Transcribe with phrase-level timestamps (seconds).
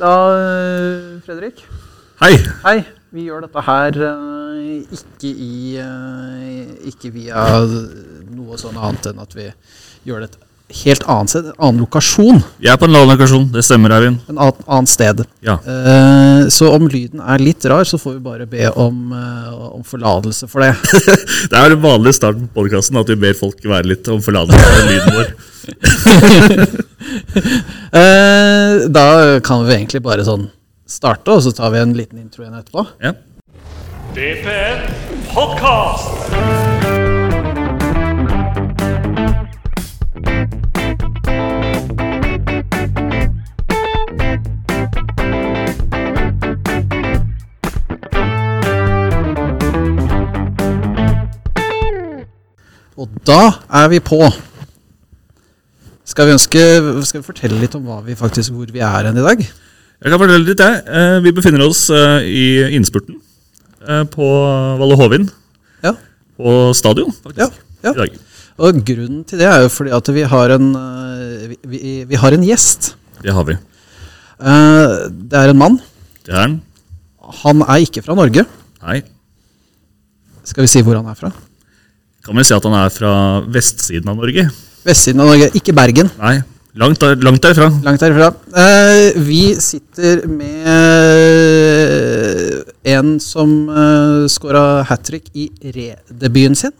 [0.00, 0.12] Da,
[1.26, 1.64] Fredrik.
[2.22, 2.36] Hei!
[2.64, 2.78] Hei.
[3.14, 7.44] Vi gjør dette her eh, ikke i eh, Ikke via
[8.34, 9.46] noe sånn annet enn at vi
[10.08, 12.40] gjør det et helt annet sted, en annen lokasjon.
[12.58, 13.46] Vi er på en annen lokasjon.
[13.54, 14.18] Det stemmer, Eivind.
[14.30, 15.22] En annet, annet sted.
[15.46, 15.58] Ja.
[15.62, 19.84] Uh, så om lyden er litt rar, så får vi bare be om, uh, om
[19.86, 20.74] forlatelse for det.
[21.50, 24.66] Det er den vanlig starten på podkasten at vi ber folk være litt om forlatelse
[24.66, 25.28] for lyden vår.
[27.94, 29.06] uh, da
[29.46, 30.48] kan vi egentlig bare sånn
[30.86, 32.86] starte, og så tar vi en liten intro igjen etterpå.
[33.02, 33.14] Ja.
[34.16, 34.86] DPN
[35.34, 36.75] Podcast.
[52.96, 53.40] Og da
[53.82, 54.18] er vi på.
[56.06, 56.60] Skal vi, ønske,
[57.04, 59.40] skal vi fortelle litt om hva vi faktisk, hvor vi er hen i dag?
[59.42, 60.82] Jeg kan fortelle litt, jeg.
[60.86, 62.44] Eh, Vi befinner oss eh, i
[62.76, 63.18] innspurten
[63.84, 64.28] eh, på
[64.80, 65.26] Valle Hovin.
[65.84, 65.92] Ja.
[66.38, 67.58] På stadion, faktisk.
[67.82, 67.92] Ja, ja.
[67.92, 68.16] I dag.
[68.56, 70.70] Og grunnen til det er jo fordi at vi har en,
[71.68, 72.94] vi, vi, har en gjest.
[73.20, 73.58] Det har vi.
[74.40, 75.76] Det er en mann.
[76.24, 76.54] Det er han.
[77.42, 78.46] Han er ikke fra Norge.
[78.86, 79.02] Nei.
[80.48, 81.34] Skal vi si hvor han er fra?
[82.26, 83.10] Kan vi si at han er fra
[83.54, 84.48] vestsiden av Norge?
[84.86, 86.08] Vestsiden av Norge, ikke Bergen.
[86.18, 86.40] Nei.
[86.76, 87.68] Langt, der, langt derfra.
[87.86, 88.32] Langt herfra.
[88.50, 90.66] Eh, vi sitter med
[92.96, 96.74] en som uh, scora hat trick i redebuten sin.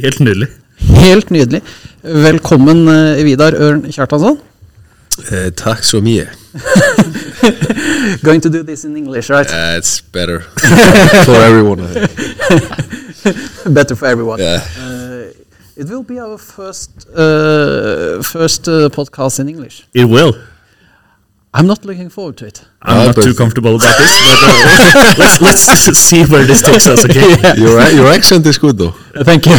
[0.00, 0.48] Helt nydelig.
[0.96, 1.60] Helt nydelig.
[2.02, 4.40] Velkommen, eh, Vidar Ørn Kjartansson.
[5.28, 6.24] Uh, takk så mye.
[8.24, 9.46] Going to do this in English, right?
[9.46, 10.40] Uh, it's better
[11.28, 11.84] for everyone.
[13.24, 13.74] I think.
[13.74, 14.38] Better for everyone.
[14.40, 14.60] Yeah.
[14.78, 15.32] Uh,
[15.76, 19.86] it will be our first uh, first uh, podcast in English.
[19.94, 20.32] It will.
[21.56, 22.64] I'm not looking forward to it.
[22.82, 26.86] I'm Ah, not too comfortable about this, but uh, let's, let's see where this takes
[26.88, 27.30] us, okay?
[27.60, 28.94] Your your accent is good though.
[29.28, 29.54] Thank you.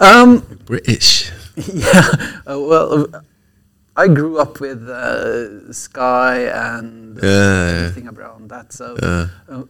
[0.00, 1.30] um, British.
[1.56, 2.08] yeah.
[2.46, 3.20] Uh, well, uh,
[3.96, 7.86] I grew up with uh, Sky and uh, Yeah.
[7.86, 8.72] everything around that.
[8.72, 9.28] So Yeah.
[9.48, 9.62] uh,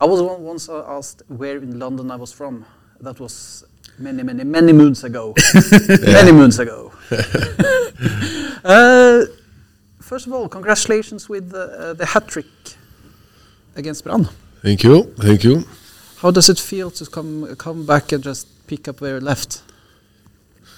[0.00, 2.64] I was once asked where in London I was from.
[3.00, 3.64] That was
[3.98, 5.34] many, many, many moons ago.
[6.02, 6.92] Many moons ago.
[8.64, 9.24] uh,
[10.00, 12.46] first of all, congratulations with the, uh, the hat trick
[13.76, 14.28] against Brann.
[14.62, 15.14] Thank you.
[15.18, 15.64] Thank you.
[16.22, 19.62] How does it feel to come come back and just pick up where you left?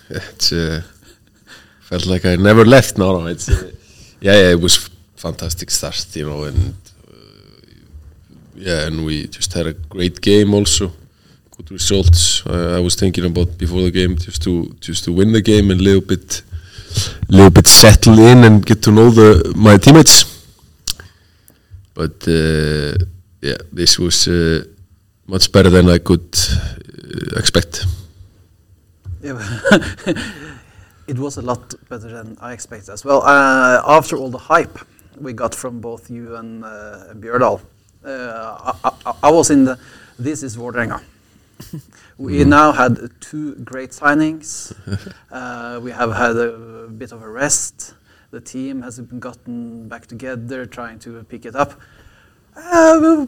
[0.08, 0.80] It uh,
[1.80, 2.98] felt like I never left.
[2.98, 3.26] No, no.
[3.26, 3.70] It's uh,
[4.20, 4.50] yeah, yeah.
[4.50, 6.74] It was fantastic start, you know, and
[8.62, 10.92] yeah, and we just had a great game also.
[11.56, 12.46] Good results.
[12.46, 15.70] Uh, I was thinking about before the game just to just to win the game
[15.70, 16.42] and a little bit,
[17.28, 20.24] little bit settle in and get to know the my teammates.
[21.94, 23.04] But uh,
[23.40, 24.64] yeah, this was uh,
[25.26, 27.84] much better than I could uh, expect.
[29.22, 29.38] Yeah,
[31.06, 33.22] it was a lot better than I expected as well.
[33.22, 34.78] Uh, after all the hype
[35.20, 37.14] we got from both you and uh,
[38.04, 39.78] I, I, I was in the
[40.18, 41.00] this is Vålerenga.
[42.18, 44.72] we now had two great signings.
[45.30, 47.94] uh, we have had a bit of a rest.
[48.30, 51.74] The team has been gotten back together, trying to pick it up.
[52.56, 53.26] Uh,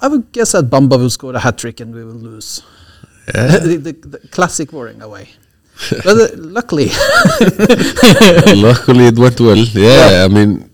[0.00, 2.62] I would guess that Bamba will score a hat trick and we will lose.
[3.26, 5.28] the, the, the classic Vålerenga way.
[6.04, 6.86] but uh, luckily,
[8.54, 9.56] Luckily, it went well.
[9.56, 10.70] Yeah, I mean,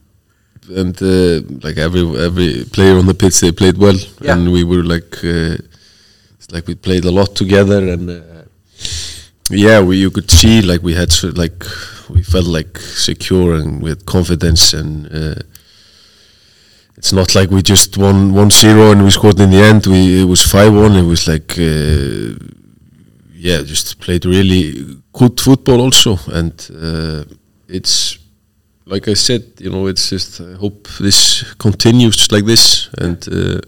[0.76, 4.32] and uh, like every every player on the pitch, they played well, Yeah.
[4.34, 5.56] and we were like, uh,
[6.38, 8.42] it's like we played a lot together, and uh,
[9.50, 11.64] yeah, we you could see like we had like
[12.08, 15.34] we felt like secure and with confidence, and uh,
[16.96, 19.86] it's not like we just won one zero and we scored in the end.
[19.86, 20.96] We it was five one.
[20.96, 21.58] It was like.
[21.58, 22.34] Uh,
[23.42, 27.24] yeah, just played really good football also, and uh,
[27.68, 28.18] it's
[28.90, 33.60] like I said, you know, it's just I hope this continues like this, and uh,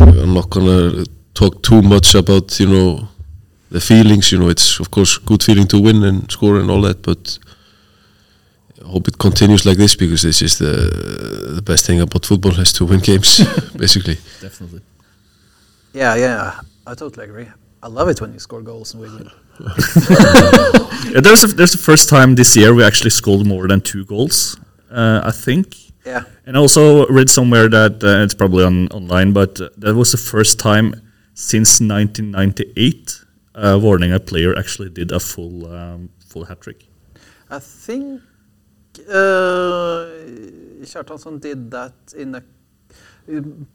[0.00, 1.04] I'm- not gonna
[1.34, 3.08] talk too much about you know
[3.70, 4.30] the feelings.
[4.32, 7.38] You know, it's of course good feeling to win and score and all that, but
[8.84, 10.72] I hope it continues like this because this is the
[11.56, 13.40] the best thing about football is to win games,
[13.76, 14.16] basically.
[14.40, 14.80] Definitely.
[15.94, 17.48] yeah, yeah, I totally agree.
[17.82, 19.30] I love it when you score goals and we win.
[21.16, 24.04] Yeah, there's, a, there's the first time this year we actually scored more than two
[24.04, 24.58] goals,
[24.90, 25.74] uh, I think.
[26.04, 29.94] Yeah, And I also read somewhere that uh, it's probably on online, but uh, that
[29.94, 30.94] was the first time
[31.34, 33.24] since 1998
[33.54, 36.86] uh, A player actually did a full um, full hat trick.
[37.50, 38.20] I think
[39.08, 40.06] uh,
[40.82, 42.42] Kjartansson did that in a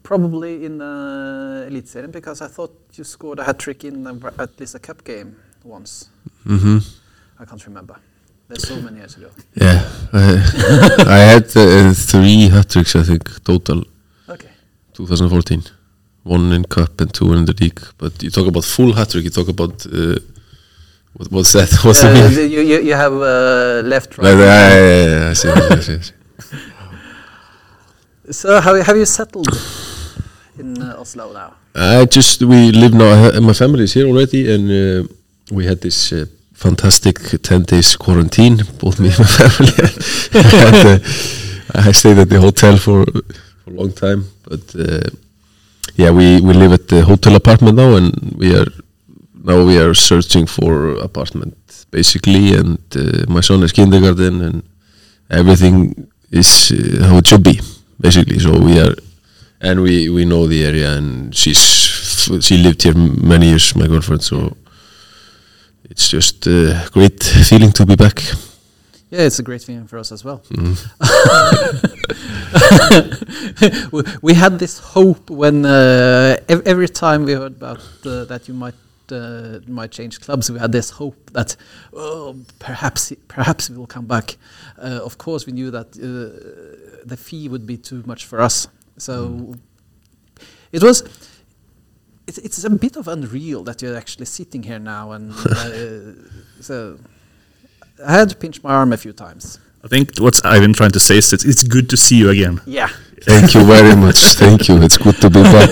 [0.02, 4.58] probably in uh, Eliteserien because I thought you scored a hat trick in a, at
[4.60, 6.08] least a cup game once.
[6.44, 6.78] hmm
[7.38, 7.96] I can't remember.
[8.48, 9.30] There's so many years ago.
[9.54, 13.84] Yeah, I, I had uh, three hat tricks, I think, total
[14.28, 14.50] Okay.
[14.92, 15.62] 2014.
[16.24, 17.80] One in cup and two in the league.
[17.98, 19.24] But you talk about full hat trick.
[19.24, 20.16] You talk about uh,
[21.14, 21.70] what, what's that?
[21.84, 24.26] What's Uh, the- you, you, you have uh, left, right.
[24.28, 26.12] yeah, yeah, yeah, I see, I see, I see.
[28.30, 29.48] So how have you settled
[30.58, 31.54] in uh, Oslo now?
[31.74, 33.40] I just we live now.
[33.40, 35.12] My family is here already, and uh,
[35.52, 38.56] we had this uh, fantastic ten days quarantine.
[38.78, 39.74] Both me and my family.
[40.68, 43.04] and, uh, I stayed at the hotel for
[43.64, 45.08] for a long time, but uh,
[45.96, 48.70] yeah, we we live at the hotel apartment now, and we are
[49.44, 51.56] now we are searching for apartment
[51.90, 54.62] basically, and uh, my son is kindergarten, and
[55.30, 57.60] everything is uh, how it should be
[58.00, 58.38] basically.
[58.38, 58.94] So we are
[59.62, 61.62] and we we know the area and she's
[62.40, 64.56] she lived here many years my girlfriend so
[65.92, 68.18] it's just a great feeling to be back
[69.12, 70.40] Yeah, it's a great feeling for us as well.
[70.48, 70.76] Mm.
[73.92, 78.48] we, we had this hope when uh, ev- every time we heard about uh, that
[78.48, 78.80] you might
[79.10, 81.56] uh, might change clubs, we had this hope that
[81.92, 84.38] oh, perhaps perhaps we will come back.
[84.78, 88.66] Uh, of course, we knew that uh, the fee would be too much for us,
[88.96, 89.54] so
[90.72, 91.02] it was.
[92.32, 96.12] It's, it's a bit of unreal that you're actually sitting here now, and uh,
[96.60, 96.98] so
[98.06, 99.58] I had to pinch my arm a few times.
[99.84, 102.30] I think what I've been trying to say is that it's good to see you
[102.30, 102.60] again.
[102.64, 102.88] Yeah.
[103.22, 105.70] thank you very much thank you it's good to be back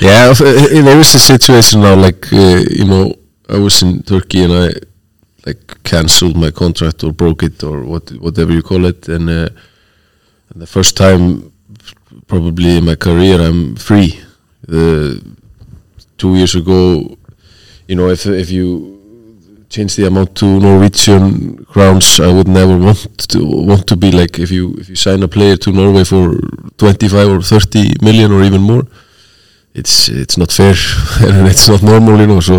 [0.00, 3.14] yeah f- uh, there is a situation now like uh, you know
[3.48, 4.66] I was in Turkey and I
[5.46, 9.48] like cancelled my contract or broke it or what whatever you call it and, uh,
[10.50, 11.52] and the first time
[12.26, 14.10] probably in my career I'm free
[14.68, 15.14] uh,
[16.20, 16.80] two years ago
[17.88, 18.66] you know if if you
[19.74, 21.24] change the amount to Norwegian
[21.72, 23.00] crowns I would never want
[23.34, 23.38] to
[23.70, 26.24] want to be like if you if you sign a player to Norway for
[26.76, 28.82] 25 or 30 million or even more
[29.74, 30.74] it's it's not fair
[31.26, 32.56] and it's not normal you know so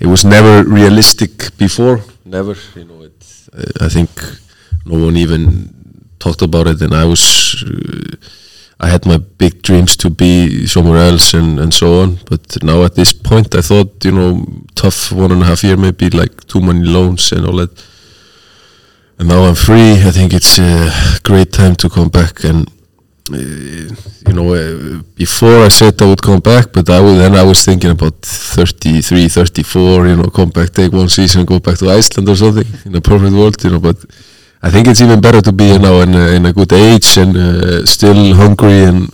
[0.00, 3.18] it was never realistic before never you know it
[3.80, 4.10] I- think
[4.86, 5.42] no one even
[6.18, 7.22] talked about it and I was
[7.66, 8.16] uh,
[8.82, 12.18] I had my big dreams to be somewhere else and, and so on.
[12.28, 14.44] But now at this point, I thought, you know,
[14.74, 17.70] tough one and a half year, maybe like too many loans and all that.
[19.18, 19.92] And now I'm free.
[19.92, 20.90] I think it's a
[21.22, 22.42] great time to come back.
[22.42, 22.68] And,
[23.32, 23.94] uh,
[24.26, 27.44] you know, uh, before I said I would come back, but I would, then I
[27.44, 31.88] was thinking about 33, 34, you know, come back, take one season, go back to
[31.88, 34.04] Iceland or something in a perfect world, you know, but
[34.62, 37.16] I think it's even better to be you know in a, in a good age
[37.18, 39.10] and uh, still hungry and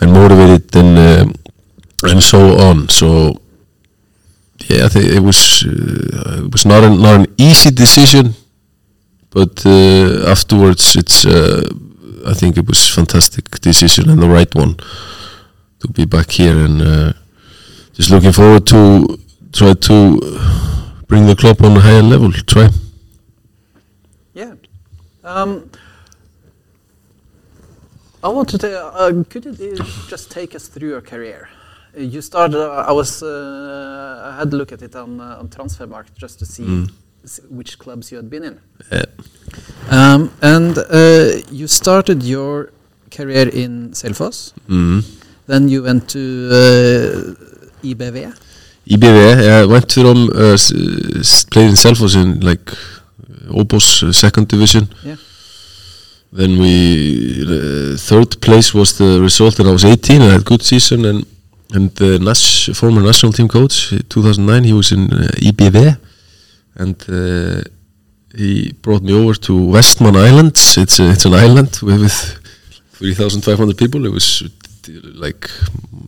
[0.00, 1.26] and motivated and uh,
[2.02, 2.88] and so on.
[2.88, 3.40] So
[4.68, 8.34] yeah, I think it was uh, it was not an, not an easy decision,
[9.30, 11.26] but afterwards it's
[12.26, 14.76] I think it was fantastic decision and the right one
[15.80, 17.12] to be back here and uh,
[17.94, 19.18] just looking forward to
[19.52, 20.20] try to
[21.06, 22.32] bring the club on a higher level.
[22.32, 22.68] Try.
[25.26, 25.70] Um,
[28.22, 28.84] I wanted to.
[28.86, 29.76] Uh, could you
[30.08, 31.48] just take us through your career?
[31.96, 32.56] Uh, You started.
[32.58, 33.22] Uh, I was.
[33.22, 36.90] Uh, I had a look at it on uh, on Transfermarkt just to see Mm.
[37.50, 38.60] which clubs you had been in.
[38.92, 39.04] Yeah.
[39.90, 42.70] Um, and uh, you started your
[43.10, 44.52] career in Selfoss.
[44.68, 45.02] Mm.
[45.46, 46.18] Then you went to
[46.50, 47.34] uh,
[47.82, 48.32] IBV.
[48.88, 52.70] IBV, yeah, I went to uh, s- played in Selfos in like
[53.48, 54.88] Obos uh, second division.
[55.04, 55.16] Yeah.
[56.32, 60.44] Then we uh, third place was the result, and I was 18 and I had
[60.44, 61.04] good season.
[61.04, 61.26] And
[61.74, 65.96] and the nas- former national team coach, uh, 2009, he was in uh, IBV,
[66.76, 67.62] and uh,
[68.36, 70.76] he brought me over to Westman Islands.
[70.76, 72.38] It's a, it's an island with, with
[72.92, 74.04] 3,500 people.
[74.06, 74.42] It was
[75.14, 75.50] like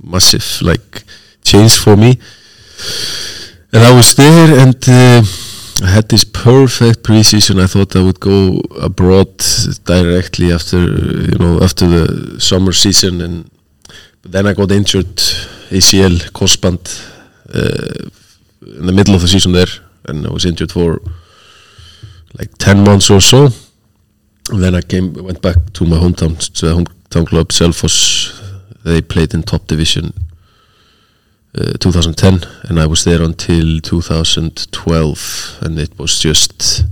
[0.03, 1.05] massive like
[1.43, 2.19] change for me.
[3.73, 5.23] And I was there and uh,
[5.83, 7.63] I had this perfect preseason.
[7.63, 9.39] I thought I would go abroad
[9.85, 13.51] directly after you know after the summer season and
[14.23, 15.17] but then I got injured
[15.71, 16.83] ACL crossband
[17.55, 18.09] uh,
[18.79, 19.67] in the middle of the season there.
[20.07, 21.01] And I was injured for
[22.39, 23.49] like 10 months or so.
[24.51, 28.35] And then I came went back to my hometown to the hometown club Selfoss.
[28.85, 30.13] They played in top division
[31.59, 36.85] uh, 2010 and I was there until 2012 and it was just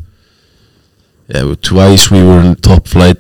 [1.29, 3.19] yeah, twice we were in top flight,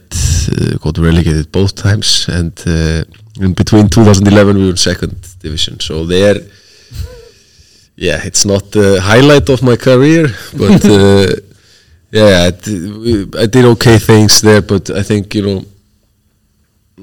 [0.52, 3.02] uh, got relegated both times, and uh,
[3.40, 5.80] in between 2011 we were in second division.
[5.80, 6.36] So there,
[7.96, 11.34] yeah, it's not the highlight of my career, but uh,
[12.12, 14.62] yeah, I did, I did okay things there.
[14.62, 15.64] But I think you know,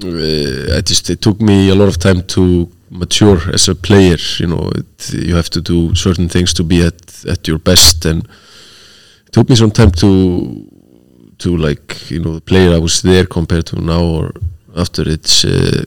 [0.02, 4.16] uh, I just it took me a lot of time to mature as a player.
[4.38, 8.04] You know, it, you have to do certain things to be at at your best,
[8.04, 8.24] and
[9.26, 10.10] it took me some time to
[11.38, 14.32] to like you know the player I was there compared to now or
[14.76, 15.44] after it's.
[15.44, 15.84] Uh,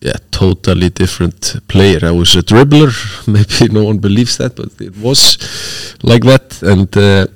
[0.00, 1.98] yeah, totally different player.
[2.02, 2.92] I was a dribbler.
[3.26, 5.36] Maybe no one believes that, but it was
[6.02, 6.62] like that.
[6.62, 7.26] And uh,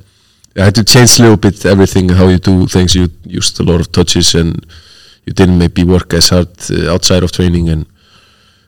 [0.56, 2.94] I had to change a little bit everything, how you do things.
[2.94, 4.64] You used a lot of touches, and
[5.26, 7.86] you didn't maybe work as hard uh, outside of training and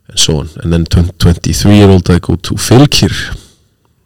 [0.08, 0.48] and so on.
[0.62, 3.12] And then 23 year old, I go to Fylkir,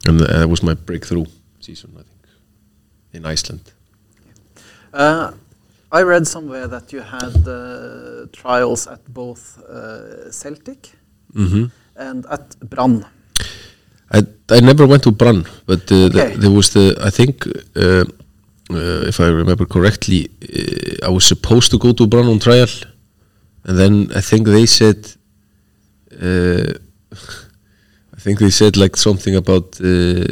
[0.07, 1.27] and that was my breakthrough
[1.61, 2.27] season, I think,
[3.13, 3.73] in Iceland.
[4.93, 5.33] Uh,
[5.91, 10.93] I read somewhere that you had uh, trials at both uh, Celtic
[11.35, 11.65] Mm-hmm.
[11.97, 13.05] and at Brann.
[14.11, 18.05] I I never went to Brann, but uh, the, there was the I think uh,
[18.71, 22.69] uh, if I remember correctly, uh, I was supposed to go to Brann on trial,
[23.65, 25.18] and then I think they said,
[26.21, 26.73] uh,
[28.17, 30.25] I think they said like something about uh,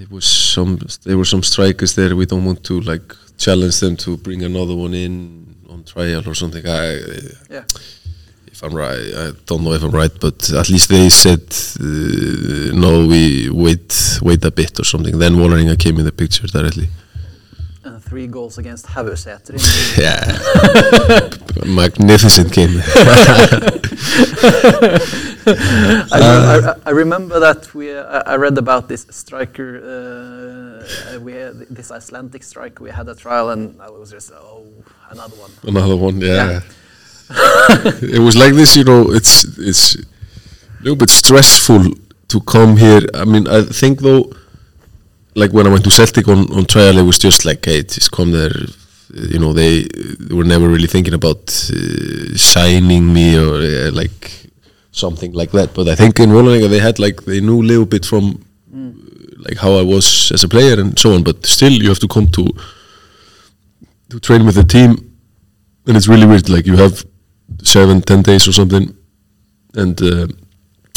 [0.00, 2.16] it was some there were some strikers there.
[2.16, 6.34] We don't want to like challenge them to bring another one in on trial or
[6.34, 6.64] something.
[6.66, 6.86] I
[7.50, 7.64] Yeah.
[8.46, 11.42] if I'm right, I don't know if I'm right, but at least they said
[11.80, 15.18] uh, no, we wait, wait a bit or something.
[15.18, 16.88] Then Vålerenga came in the picture directly.
[18.12, 19.56] Three goals against Havusäter.
[20.02, 20.20] Yeah,
[21.64, 22.76] magnificent game.
[26.12, 27.90] I, I, I remember that we.
[27.90, 29.80] Uh, I read about this striker.
[29.80, 32.84] Uh, we had this Icelandic striker.
[32.84, 34.66] We had a trial, and I was just oh,
[35.08, 35.50] another one.
[35.62, 36.36] Another one, yeah.
[36.36, 36.60] Yeah.
[38.16, 39.10] it was like this, you know.
[39.10, 40.02] It's it's a
[40.82, 41.94] little bit stressful
[42.28, 43.00] to come here.
[43.14, 44.30] I mean, I think though,
[45.34, 48.12] like when I went to Celtic on, on trial, it was just like, hey, just
[48.12, 48.52] come there.
[49.14, 54.48] You know, they, they were never really thinking about uh, signing me or uh, like
[54.90, 55.74] something like that.
[55.74, 58.42] But I think in Vålerenga they had like they knew a little bit from
[58.74, 58.92] uh,
[59.38, 61.22] like how I was as a player and so on.
[61.24, 62.48] But still, you have to come to
[64.10, 64.90] to train with the team,
[65.86, 66.48] and it's really weird.
[66.48, 67.04] Like you have
[67.62, 68.96] seven, ten days or something,
[69.74, 70.26] and uh,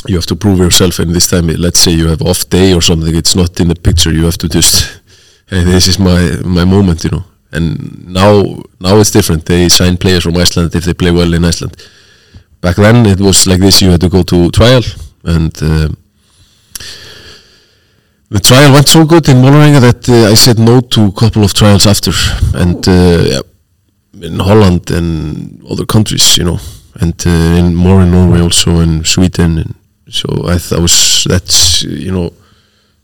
[0.07, 0.99] you have to prove yourself.
[0.99, 3.75] And this time, let's say you have off day or something, it's not in the
[3.75, 4.11] picture.
[4.11, 5.01] You have to just,
[5.49, 7.23] hey, this is my my moment, you know.
[7.51, 8.43] And now,
[8.79, 9.45] now it's different.
[9.45, 11.75] They sign players from Iceland if they play well in Iceland.
[12.59, 14.83] Back then, it was like this: you had to go to trial,
[15.23, 15.89] and uh,
[18.29, 21.43] the trial went so good in Vålerenga that uh, I said no to a couple
[21.43, 22.11] of trials after,
[22.55, 23.41] and uh, yeah,
[24.21, 26.59] in Holland and other countries, you know,
[26.99, 29.75] and uh, in more in Norway also and Sweden, and
[30.19, 32.29] so I, I was that's you know,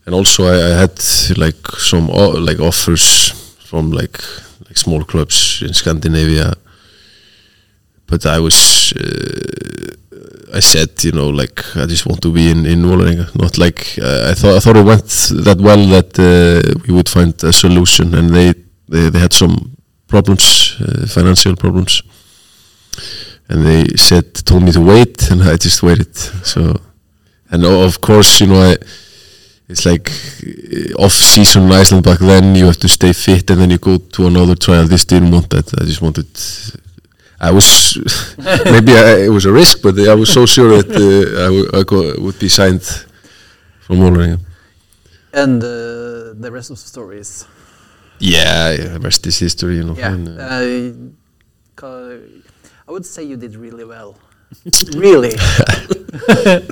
[0.06, 0.94] and also I, I had
[1.36, 3.04] like some o- like offers
[3.68, 4.18] from like
[4.66, 6.54] like small clubs in Scandinavia,
[8.06, 8.92] but I was.
[8.96, 9.92] Uh,
[10.54, 13.26] I said, you know, like I just want to be in in Vålerenga.
[13.34, 14.56] Not like uh, I thought.
[14.56, 15.08] I thought it went
[15.46, 18.52] that well that uh, we would find a solution, and they
[18.88, 19.56] they, they had some
[20.08, 22.02] problems, uh, financial problems,
[23.48, 26.14] and they said told me to wait, and I just waited.
[26.44, 26.76] So,
[27.52, 28.74] and of course, you know,
[29.68, 32.54] it's like uh, off season in Iceland back then.
[32.54, 34.86] You have to stay fit, and then you go to another trial.
[34.86, 35.66] This didn't want that.
[35.80, 36.26] I just wanted.
[37.40, 37.66] I was
[38.64, 41.82] maybe I, it was a risk, but I was so sure that uh, I, I
[41.82, 42.82] go, would be signed
[43.80, 44.38] from Vålerenga.
[45.32, 47.46] And uh, the rest of the story is
[48.20, 49.96] Yeah, yeah, rest is history, you know.
[49.96, 50.12] yeah.
[50.12, 51.08] and, uh,
[52.86, 54.16] I would say you did really well.
[54.96, 55.30] really.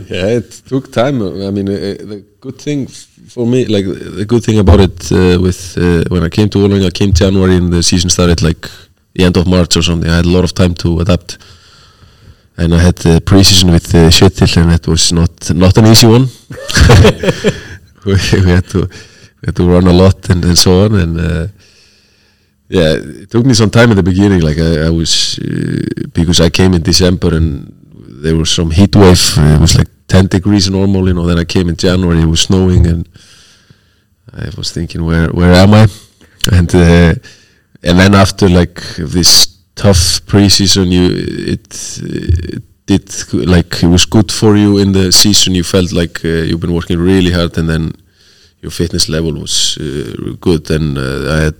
[0.09, 1.23] yeah, it took time.
[1.23, 5.41] I mean, uh, the good thing for me, like the good thing about it, uh,
[5.41, 8.69] with uh, when I came to Vålerenga, I came January and the season started like
[9.15, 10.11] the end of March or something.
[10.11, 11.39] I had a lot of time to adapt,
[12.57, 16.07] and I had the pre-season with uh, Shetil, and it was not not an easy
[16.07, 16.27] one.
[18.07, 18.81] we, we had to
[19.41, 21.51] we had to run a lot and, and so on, and.
[22.71, 24.43] Yeah, it took me some time at the beginning.
[24.43, 27.75] Like I, I was uh, because I came in December and
[28.23, 29.21] there was some heat wave.
[29.39, 31.27] It was like 10 degrees normal, you know.
[31.27, 32.21] Then I came in January.
[32.21, 33.09] It was snowing, and
[34.33, 35.89] I was thinking, where where am I?
[36.53, 37.15] And uh,
[37.83, 41.07] and then after like this tough preseason, you
[41.55, 45.55] it, it did like it was good for you in the season.
[45.55, 47.93] You felt like uh, you've been working really hard, and then
[48.63, 51.57] your fitness level was uh, good, then uh, I had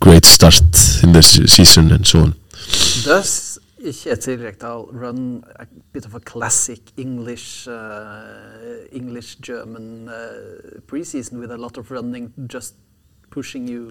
[0.00, 0.62] great start
[1.02, 2.34] in the s- season and so on.
[3.04, 11.40] Does Kjetil Rekdal run a bit of a classic English, uh, English German uh, preseason
[11.40, 12.74] with a lot of running, just
[13.30, 13.90] pushing you?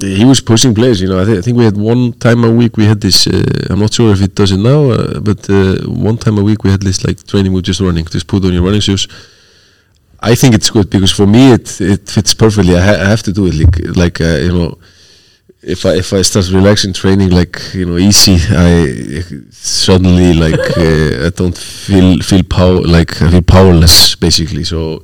[0.00, 1.20] He was pushing players, you know.
[1.22, 2.76] I, th- I think we had one time a week.
[2.76, 3.26] We had this.
[3.28, 5.48] Uh, I'm not sure if it does it now, uh, but
[5.86, 8.04] one time a week we had this like training with just running.
[8.06, 9.06] Just put on your running shoes.
[10.22, 12.76] I think it's good because for me it it fits perfectly.
[12.76, 14.78] I, ha- I have to do it like like uh, you know.
[15.64, 21.26] If I if I start relaxing training like you know easy, I suddenly like uh,
[21.26, 24.64] I don't feel feel power like I feel powerless basically.
[24.64, 25.02] So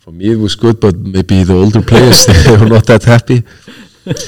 [0.00, 3.44] for me it was good, but maybe the older players they were not that happy.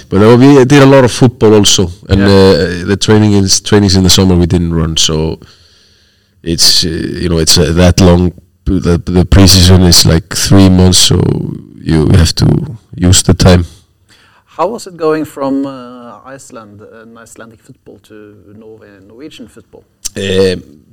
[0.08, 2.26] But uh, we did a lot of football also, and Yeah.
[2.26, 5.40] uh, the training is trainings in the summer we didn't run, so
[6.44, 6.88] it's uh,
[7.22, 8.32] you know it's uh, that long.
[8.64, 11.20] The, the preseason is like three months, so
[11.76, 13.64] you have to use the time.
[14.44, 19.84] How was it going from uh, Iceland and Icelandic football to Norway Norwegian football?
[20.16, 20.86] Um,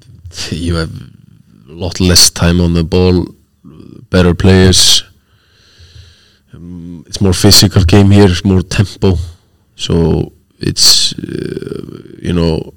[0.50, 0.92] you have
[1.70, 3.25] a lot less time on the ball,
[4.10, 5.04] better players.
[6.54, 9.18] Um, it's more physical game here, it's more tempo.
[9.75, 12.74] So it's uh, you know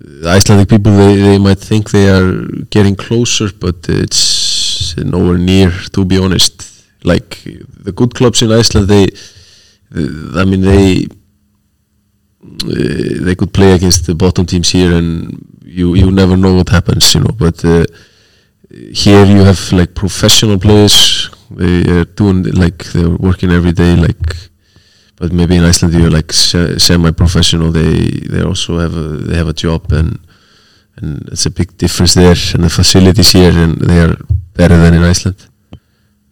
[0.00, 2.32] the Icelandic people they, they might think they are
[2.70, 5.70] getting closer, but it's nowhere near.
[5.92, 9.08] To be honest, like the good clubs in Iceland, they,
[10.40, 11.06] I mean they
[12.46, 16.68] uh, they could play against the bottom teams here and you you never know what
[16.68, 17.84] happens you know but uh,
[18.92, 24.24] here you have like professional players they are doing like they're working every day like
[25.16, 27.72] but maybe in Iceland you're like se- semi-professional.
[27.72, 27.92] They
[28.32, 30.18] they also have a they have a job and
[30.96, 32.36] and it's a big difference there.
[32.54, 34.16] And the facilities here and they are
[34.54, 35.48] better than in Iceland.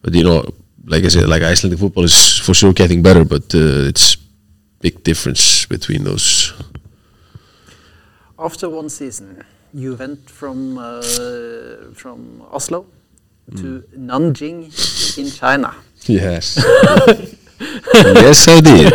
[0.02, 0.44] But you know
[0.86, 4.16] like I said like Icelandic football is for sure getting better but uh, it's
[4.80, 6.52] big difference between those.
[8.38, 11.00] After one season, you went from uh,
[11.94, 12.86] from Oslo
[13.56, 14.58] to Nanjing
[15.18, 15.74] in China.
[16.06, 16.60] Yes.
[17.60, 18.92] yes, I did.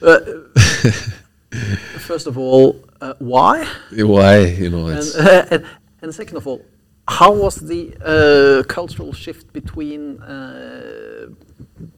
[2.00, 3.66] First of all, uh, why?
[3.92, 4.38] Why?
[4.38, 5.64] You know, And, it's and,
[6.02, 6.64] and second of all,
[7.08, 11.28] how was the uh, cultural shift between uh,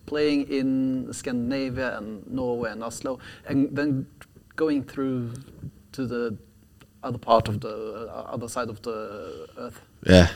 [0.07, 4.07] playing in Scandinavia and Norway and Oslo, and then
[4.57, 5.33] going through
[5.93, 6.37] to the
[7.03, 10.29] other part of the uh, other side of the earth yeah.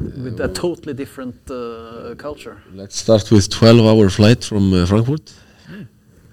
[0.00, 2.56] With a totally different uh, culture?
[2.74, 5.32] Let's start with 12-hour flight from uh, Frankfurt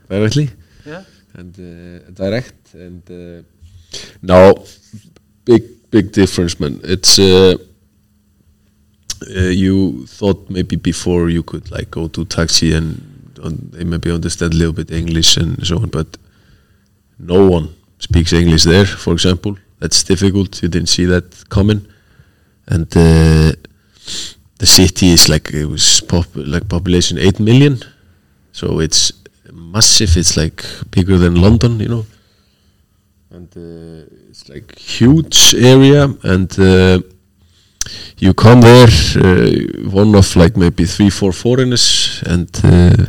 [0.09, 0.49] directly
[0.85, 1.03] Yeah.
[1.33, 3.43] and uh, direct and uh,
[4.21, 4.53] now
[5.45, 6.79] big big difference, man.
[6.83, 7.55] It's uh,
[9.35, 13.01] uh, you thought maybe before you could like go to taxi and
[13.43, 16.17] un- they maybe understand a little bit English and so on, but
[17.17, 18.85] no one speaks English there.
[18.85, 20.61] For example, that's difficult.
[20.61, 21.87] You didn't see that coming,
[22.67, 23.51] and uh,
[24.57, 27.79] the city is like it was pop like population eight million,
[28.51, 29.11] so it's
[29.51, 30.17] massive.
[30.17, 32.05] It's like bigger than London, you know,
[33.31, 36.59] and uh, it's like huge area and.
[36.59, 36.99] Uh,
[38.17, 43.05] you come there, uh, one of like maybe three, four foreigners, and, uh,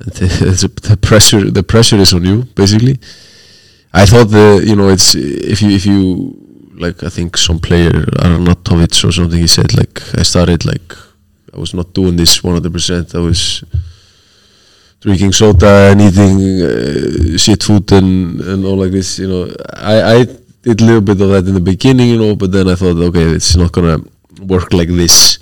[0.00, 2.98] and the pressure, the pressure is on you basically.
[3.92, 6.45] I thought the, you know, it's if you if you
[6.78, 10.92] like, I think some player, Arnautovic or something, he said like, I started like,
[11.54, 12.72] I was not doing this 100.
[12.72, 13.64] percent I was
[15.00, 19.18] drinking soda and eating uh, shit food and and all like this.
[19.18, 19.42] You know,
[19.74, 20.24] I I
[20.62, 22.96] did a little bit of that in the beginning, you know, but then I thought,
[23.08, 23.98] okay, it's not gonna
[24.42, 25.38] work like this.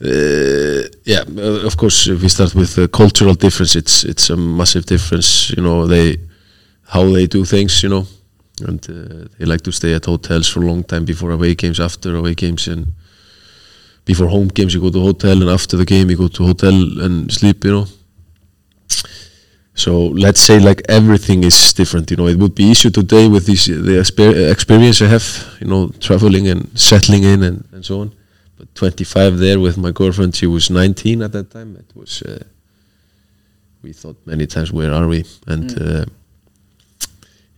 [0.00, 4.36] Uh, yeah, uh, of course, if we start with the cultural difference, it's it's a
[4.36, 5.50] massive difference.
[5.56, 6.18] You know, they
[6.88, 8.06] how they do things, you know,
[8.60, 11.80] and uh, they like to stay at hotels for a long time before away games,
[11.80, 12.92] after away games, and
[14.04, 16.74] before home games you go to hotel, and after the game you go to hotel
[17.00, 17.86] and sleep, you know.
[19.76, 22.10] So let's say like everything is different.
[22.10, 25.58] You know, it would be easier today with this the exper- experience I have.
[25.60, 28.14] You know, traveling and settling in and, and so on.
[28.56, 31.76] But 25 there with my girlfriend, she was 19 at that time.
[31.76, 32.22] It was.
[32.22, 32.44] Uh,
[33.82, 35.24] we thought many times, where are we?
[35.46, 36.04] And uh,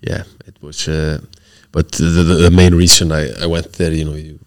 [0.00, 0.88] yeah, it was.
[0.88, 1.20] Uh,
[1.72, 4.38] but the, the, the main reason I, I went there, you know, you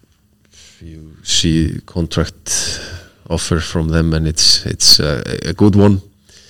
[0.80, 2.80] you see contract
[3.28, 6.00] offer from them, and it's it's uh, a good one.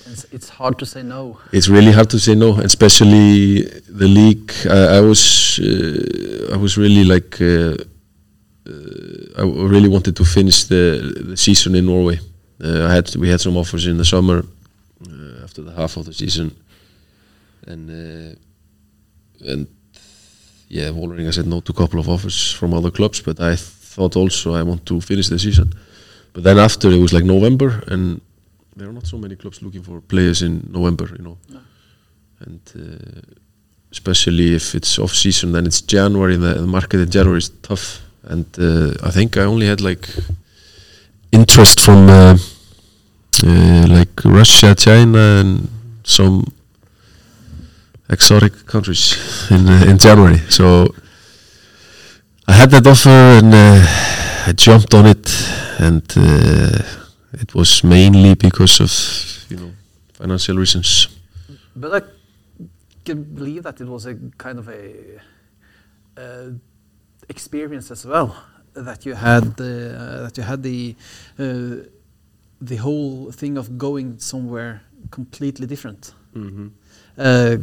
[0.07, 1.37] It's, it's hard to say no.
[1.51, 4.51] It's really hard to say no, especially the league.
[4.69, 7.75] I, I was uh, I was really like uh,
[8.67, 12.19] uh, I really wanted to finish the, the season in Norway.
[12.63, 14.43] Uh, I had we had some offers in the summer
[15.43, 16.55] after the half of the season,
[17.67, 17.89] and
[19.45, 19.67] and
[20.69, 24.15] yeah, Vålerenga said no to a couple of offers from other clubs, but I thought
[24.15, 25.73] also I want to finish the season.
[26.33, 28.21] But then after it was like November, and
[28.75, 31.37] there are not so many clubs looking for players in November, you know,
[32.39, 32.61] and.
[32.75, 33.21] Uh,
[33.91, 38.01] especially if it's off season then it's January the, the market in January is tough
[38.23, 40.07] and uh, I think I only had like
[41.31, 42.37] interest from uh,
[43.43, 45.69] uh, like Russia China and
[46.03, 46.45] some
[48.11, 49.15] exotic countries
[49.49, 50.39] in uh, in January.
[50.49, 50.93] So
[52.47, 55.25] I had that offer and uh, I jumped on it
[55.79, 56.83] and uh,
[57.33, 58.91] it was mainly because of
[59.49, 59.71] you know
[60.13, 61.07] financial reasons.
[61.75, 62.07] But I
[63.05, 65.21] can believe that it was a kind of a
[66.17, 66.49] uh,
[67.29, 68.35] experience as well
[68.73, 70.95] that you had the uh, that you had the
[71.39, 71.87] uh,
[72.61, 76.13] the whole thing of going somewhere completely different.
[77.17, 77.57] Uh,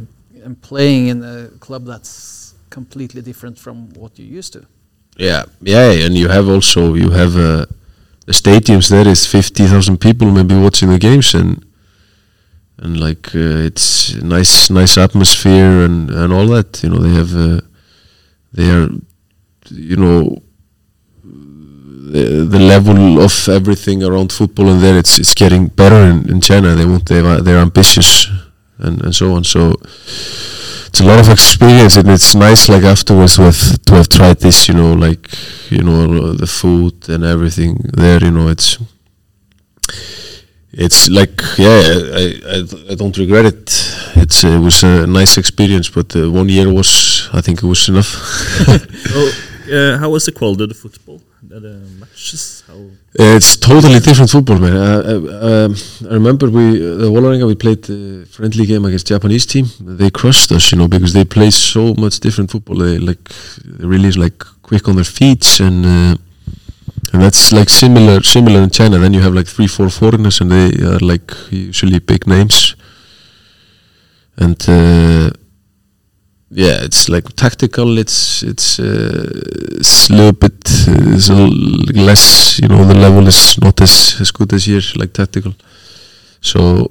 [0.44, 4.66] and playing in a club that's completely different from what you used to.
[5.16, 7.66] Yeah, yeah, and you have also you have uh,
[8.26, 11.64] the stadiums there is fifty thousand people maybe watching the games and
[12.78, 17.34] and like uh, it's nice nice atmosphere and and all that you know they have
[17.34, 17.60] uh,
[18.52, 18.88] they are
[19.70, 20.38] you know
[21.24, 26.40] the, the level of everything around football and there it's it's getting better in, in
[26.40, 28.28] China they want they they're ambitious
[28.78, 29.44] and and so on.
[29.44, 29.74] So
[30.88, 34.68] it's a lot of experience and it's nice like afterwards with to have tried this
[34.68, 35.28] you know like
[35.70, 38.78] you know the food and everything there you know it's
[40.72, 41.80] it's like yeah
[42.22, 42.56] I, I,
[42.92, 43.64] I don't regret it.
[44.16, 47.88] It's it was a nice experience but uh, one year was I think it was
[47.88, 48.12] enough.
[49.08, 49.20] So,
[49.76, 51.20] uh, how was the quality of the football?
[51.50, 52.62] Matches?
[52.66, 52.78] How?
[53.14, 54.76] It's totally different football, man.
[54.76, 55.74] I, I, um,
[56.10, 59.66] I remember we, uh, the Vålerenga, we played the friendly game against Japanese team.
[59.80, 62.76] They crushed us, you know, because they play so much different football.
[62.76, 63.28] They like
[63.64, 66.16] they really like quick on their feet, and uh,
[67.12, 68.98] and that's like similar similar in China.
[68.98, 72.76] Then you have like three, four foreigners, and they are like usually big names.
[74.36, 75.30] And uh,
[76.50, 77.98] yeah, it's like tactical.
[77.98, 79.30] It's it's uh,
[79.78, 80.57] it's a little bit
[80.88, 82.58] it's a l- less.
[82.60, 84.82] You know, the level is not as as good as here.
[84.96, 85.54] Like tactical,
[86.40, 86.90] so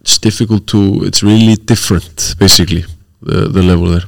[0.00, 1.04] it's difficult to.
[1.04, 2.84] It's really different, basically,
[3.22, 4.06] the the level there.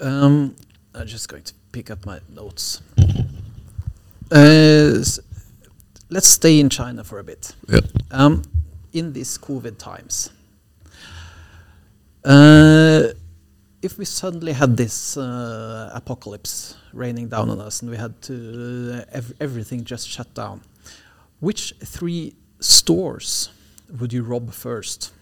[0.00, 0.54] Um,
[0.94, 2.80] I'm just going to pick up my notes.
[4.32, 5.20] Uh, s-
[6.08, 7.54] let's stay in China for a bit.
[7.68, 7.80] Yeah.
[8.10, 8.42] Um,
[8.92, 10.30] in these COVID times,
[12.24, 13.08] uh,
[13.82, 18.34] if we suddenly had this uh, apocalypse raining down on us and we had to
[18.94, 20.60] uh, ev- everything just shut down,
[21.40, 23.50] which three stores
[23.98, 25.12] would you rob first?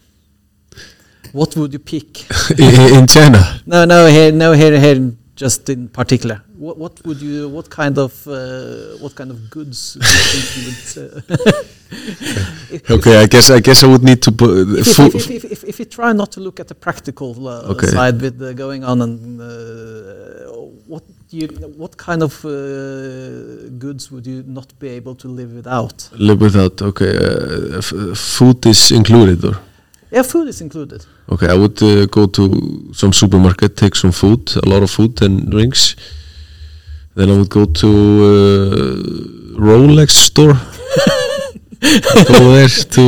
[1.31, 2.29] What would you pick?
[2.59, 6.41] in, in China, No, no, here, no, here, here, just in particular.
[6.57, 10.45] What, what would you, what kind of, uh, what kind of goods do you think
[10.57, 10.81] you would?
[10.99, 11.63] Uh,
[12.75, 13.15] if, okay.
[13.23, 15.79] I guess I guess I would need to put If, if, if, if, if, if
[15.79, 17.87] you try not to look at the practical uh, Okay.
[17.87, 19.45] side with uh, going on and uh,
[20.91, 21.47] what you,
[21.77, 22.49] what kind of uh,
[23.85, 26.09] goods would you not be able to live without?
[26.27, 26.81] live without.
[26.81, 27.13] Okay,
[27.77, 29.55] f- food is included, or
[30.11, 31.05] Yeah, food is included.
[31.31, 31.47] okay.
[31.47, 35.49] I would uh, go to some supermarket, take some food, a lot of food and
[35.51, 35.95] drinks.
[37.15, 40.53] Then I would go to uh, Rolex store.
[42.27, 43.01] go there to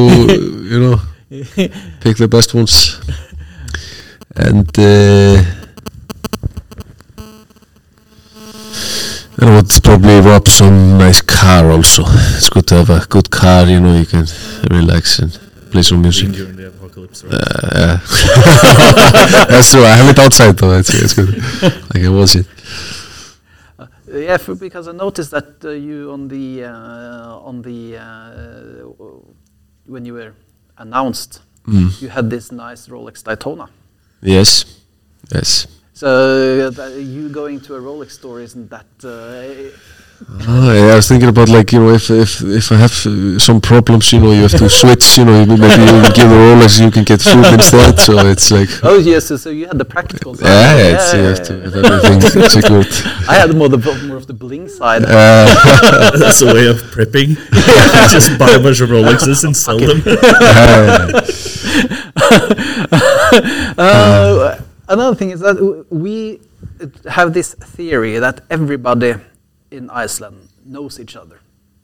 [0.71, 0.97] you know
[1.99, 2.99] pick the best ones
[4.37, 5.43] and uh,
[9.37, 12.03] then I would probably rob some nice car also
[12.37, 14.25] it's good to have a good car you know you can
[14.69, 15.37] relax and
[15.71, 16.67] play some music During the
[17.03, 17.33] apocalypse, right?
[17.33, 17.39] uh,
[17.75, 19.45] yeah.
[19.49, 21.29] that's true I have it outside though that's, that's good
[21.95, 22.45] I can watch it
[23.79, 28.85] Uh, yeah, for, because I noticed that uh, you on the uh, on the uh,
[29.87, 30.33] when you were
[30.77, 32.01] announced, Mm.
[32.01, 33.69] you had this nice Rolex Daytona.
[34.21, 34.65] yes
[35.33, 36.07] yes So
[36.77, 38.89] uh, you going to a Rolex store isn't that?
[40.21, 42.91] Uh, Ah, yeah, I was thinking about like you know if if if I have
[43.05, 45.17] uh, some problems, you know, you have to switch.
[45.17, 47.99] You know, you- maybe you give the Rolex, you can get food instead.
[47.99, 50.45] So it's like oh yes, so, so you had the practical side.
[50.47, 52.87] yeah, yeah, it's, you have to have everything secured.
[53.29, 55.03] I had more the more of the bling side.
[55.05, 57.37] Uh, That's a way of prepping.
[58.15, 60.01] Just buy a bunch of Rolexes and sell them.
[63.77, 66.41] Uh, another thing is that w- we
[67.09, 69.15] have this theory that everybody
[69.71, 71.39] in Iceland knows each other.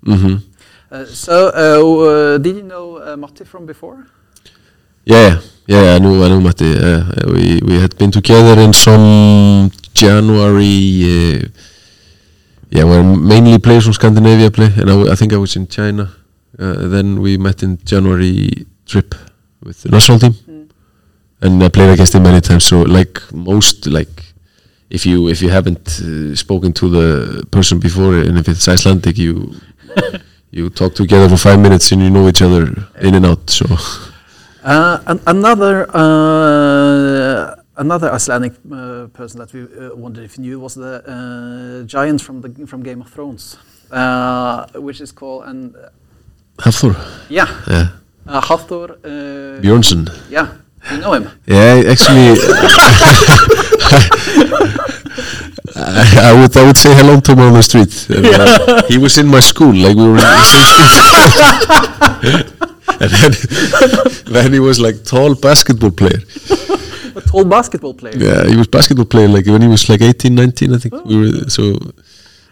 [0.05, 0.37] hmm
[0.89, 4.07] Uh, so, uh, uh, did you know uh, Matti from before?
[5.03, 6.71] Yeah, yeah, I knew, I knew Matti.
[7.33, 10.79] We we had been together in some January.
[11.03, 11.47] Uh,
[12.69, 16.03] yeah, where mainly players from Scandinavia play, and I, I think I was in China.
[16.59, 19.15] Uh, then we met in January trip
[19.63, 20.35] with the national team,
[21.41, 22.63] and I played against him many times.
[22.63, 24.23] So like most like.
[24.89, 29.17] If you if you haven't uh, spoken to the person before, and if it's Icelandic,
[29.17, 29.51] you
[30.51, 32.63] you talk together for five minutes and you know each other
[33.01, 33.49] in and out.
[33.49, 33.65] So
[34.63, 40.59] Uh, an- another uh, another Icelandic uh, person that we uh, wondered if you knew
[40.59, 43.57] was the uh, giant from the from Game of Thrones,
[43.91, 45.75] uh, which is called and
[46.59, 46.95] Hafþór,
[47.29, 47.87] yeah, yeah,
[48.27, 48.89] uh, Hafthor.
[49.03, 50.09] Uh, Björnsson.
[50.29, 50.47] Yeah,
[50.91, 51.29] you know him.
[51.45, 52.35] Yeah, actually,
[55.75, 58.07] I, I would I would say hello to him on the street.
[58.09, 60.97] Uh, he was in my school, like we were in the same school.
[63.01, 63.31] and then,
[64.33, 66.21] then he was like tall basketball player.
[67.15, 68.17] A tall basketball player.
[68.17, 71.05] Yeah, he was basketball player like when he was like 18, 19, I think.
[71.05, 71.77] We were so.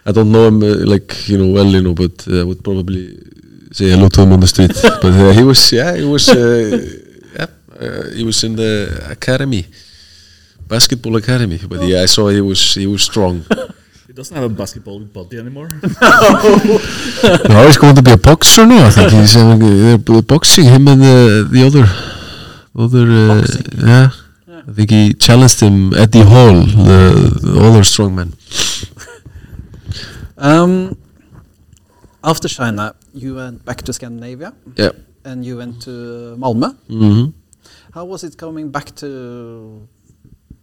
[0.08, 2.64] I don't know him uh, like you know well, you know, but uh, I would
[2.64, 3.18] probably
[3.72, 4.72] say hello to him on the street.
[4.82, 6.30] but uh, he was, yeah, he was,
[7.80, 9.66] uh, he was in the academy,
[10.68, 11.60] basketball academy.
[11.68, 13.46] But yeah, I saw he was he was strong.
[14.08, 15.68] He doesn't have a basketball body anymore.
[17.50, 18.86] now he's going to be a boxer now.
[18.88, 21.86] I think he's uh, they're boxing him and the the other
[22.78, 23.44] other uh,
[23.86, 24.10] yeah.
[24.68, 26.54] I think he challenged him Eddie Hall,
[26.88, 27.02] the,
[27.42, 28.34] the other strong man.
[30.38, 30.98] Um,
[32.24, 34.92] after China, you went back to Scandinavia Yeah.
[35.24, 36.76] and you went to Malmö.
[36.88, 37.30] hmm
[37.96, 39.88] How was it coming back to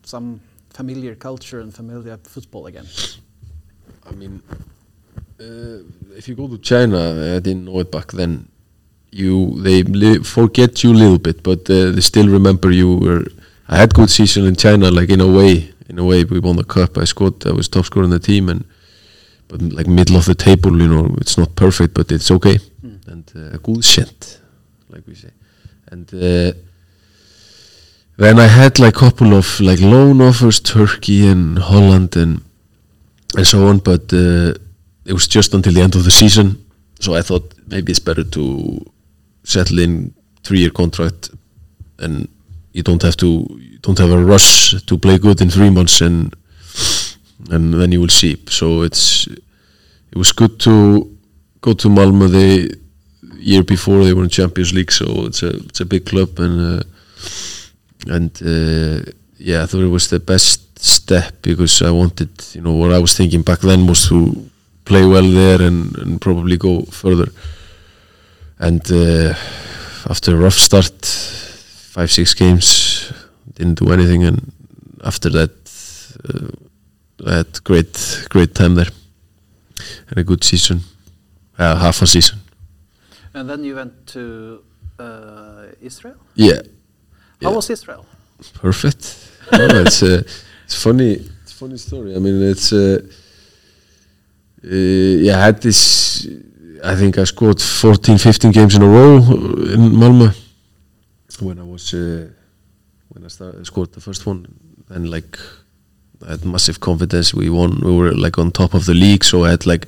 [0.04, 2.86] some familiar culture and familiar football again?
[4.06, 4.42] I mean,
[5.40, 5.78] uh,
[6.14, 6.98] if you go to China,
[7.34, 8.48] I didn't know it back then.
[9.10, 9.82] You they
[10.18, 12.96] forget you a little bit, but uh, they still remember you.
[12.96, 13.24] Were
[13.66, 15.72] I had good season in China, like in a way.
[15.88, 16.98] In a way, we won the cup.
[16.98, 17.46] I scored.
[17.46, 18.66] I was top scorer in the team, and
[19.48, 22.58] but like middle of the table, you know, it's not perfect, but it's okay.
[23.06, 24.38] And uh, good shit,
[24.90, 25.30] like we say.
[25.90, 26.52] And uh,
[28.16, 32.42] then I had like couple of like loan offers, Turkey and Holland and
[33.37, 33.79] and so on.
[33.79, 34.55] But uh,
[35.05, 36.64] it was just until the end of the season,
[37.01, 38.85] so I thought maybe it's better to
[39.44, 41.31] settle in three-year contract,
[41.98, 42.29] and
[42.72, 46.01] you don't have to you don't have a rush to play good in three months,
[46.03, 46.35] and
[47.51, 48.37] and then you will see.
[48.48, 51.09] So it's it was good to
[51.62, 52.79] go to Malmö the
[53.38, 56.61] year before they were in Champions League, so it's a it's a big club and.
[56.61, 56.83] Uh,
[58.08, 62.72] and uh, yeah, I thought it was the best step because I wanted, you know,
[62.72, 64.50] what I was thinking back then was to
[64.84, 67.30] play well there and, and probably go further.
[68.58, 69.34] And uh,
[70.08, 73.12] after a rough start, five six games,
[73.54, 74.52] didn't do anything, and
[75.04, 75.50] after that,
[76.28, 78.90] uh, I had great great time there
[80.08, 80.80] and a good season,
[81.58, 82.38] uh, half a season.
[83.34, 84.62] And then you went to
[84.98, 86.16] uh, Israel.
[86.34, 86.62] Yeah,
[87.42, 87.57] How Yeah.
[87.57, 88.05] was Israel?
[88.55, 89.16] perfect.
[89.52, 90.22] no, it's uh,
[90.64, 91.12] it's funny.
[91.42, 92.14] It's a funny story.
[92.16, 92.98] I mean, it's uh,
[94.64, 95.38] uh, yeah.
[95.38, 96.26] I had this.
[96.85, 100.35] I think I scored 14, 15 games in a row in Malmö
[101.40, 102.28] when I was uh,
[103.09, 104.46] when I started, scored the first one.
[104.88, 105.38] And like
[106.26, 107.33] I had massive confidence.
[107.35, 107.81] We won.
[107.85, 109.87] We were like on top of the league, so I had like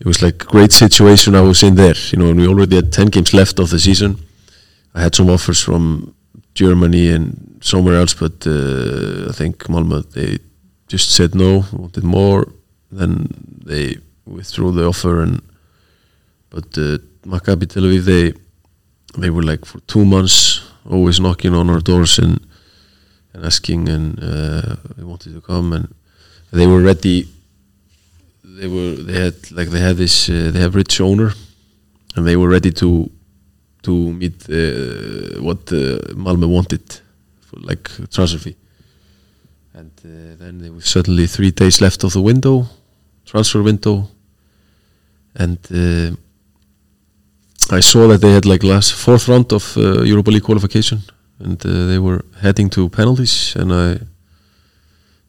[0.00, 1.94] it was like great situation I was in there.
[2.10, 4.16] You know, and we already had ten games left of the season.
[4.94, 6.14] I had some offers from
[6.56, 10.38] Germany and somewhere else, but uh, I think Malmö they
[10.88, 12.42] just said no, wanted more.
[12.90, 13.12] Then
[13.64, 15.42] they withdrew the offer, and
[16.50, 16.98] but uh,
[17.32, 18.32] Maccabi Tel Aviv they
[19.20, 22.40] they were like for two months always knocking on our doors and
[23.34, 25.94] and asking, and uh, they wanted to come, and
[26.52, 27.28] they were ready.
[28.44, 31.32] They were they had like they had this uh, they have rich owner,
[32.14, 33.10] and they were ready to
[33.86, 36.84] to meet uh, what uh, Malmö wanted
[37.40, 38.56] for like transfer fee.
[39.74, 42.66] And uh, then there was suddenly three days left of the window,
[43.24, 44.08] transfer window,
[45.34, 46.16] and uh,
[47.78, 51.02] I saw that they had like last fourth round of uh, Europa League qualification,
[51.38, 53.98] and uh, they were heading to penalties, and I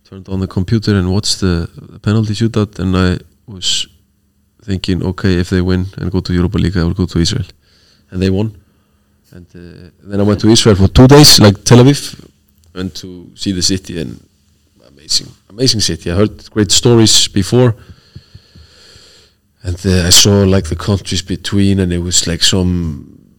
[0.09, 3.87] turned on the computer and watched the, the penalty shootout, and I was
[4.63, 7.45] thinking, okay, if they win and go to Europa League, I will go to Israel
[8.11, 8.55] and they won.
[9.31, 12.29] And uh, then I went to Israel for two days, like Tel Aviv,
[12.73, 14.25] went to see the city and
[14.87, 16.11] amazing, amazing city.
[16.11, 17.75] I heard great stories before,
[19.63, 23.37] and uh, I saw like the countries between, and it was like some,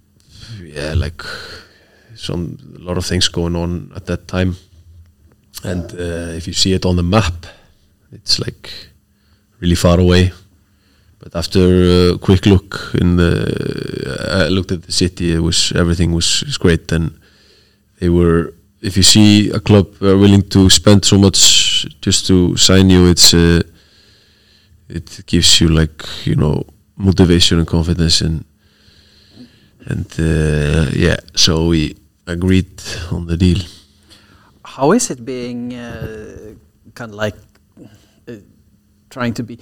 [0.63, 1.23] yeah, like
[2.17, 4.57] some a lot of things going on at that time.
[5.65, 7.47] And uh, if you see it on the map,
[8.13, 8.71] it's like
[9.61, 10.33] really far away.
[11.19, 15.33] But after a quick look in the, I looked at the city.
[15.33, 17.19] It was everything was, was great, and
[18.01, 18.55] they were.
[18.81, 23.07] If you see a club are willing to spend so much just to sign you,
[23.07, 23.63] it's uh,
[24.89, 26.65] it gives you like you know
[26.97, 28.45] motivation and confidence and
[29.87, 31.17] and uh, yeah.
[31.35, 33.59] So we agreed on the deal.
[34.65, 36.55] How is it being uh,
[36.95, 37.37] kind of like
[38.29, 38.35] uh,
[39.11, 39.59] trying to be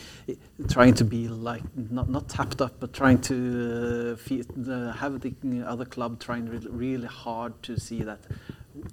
[0.68, 5.20] trying to be like not not tapped up, but trying to uh, feel, uh, have
[5.20, 8.20] the other club trying re really hard to see that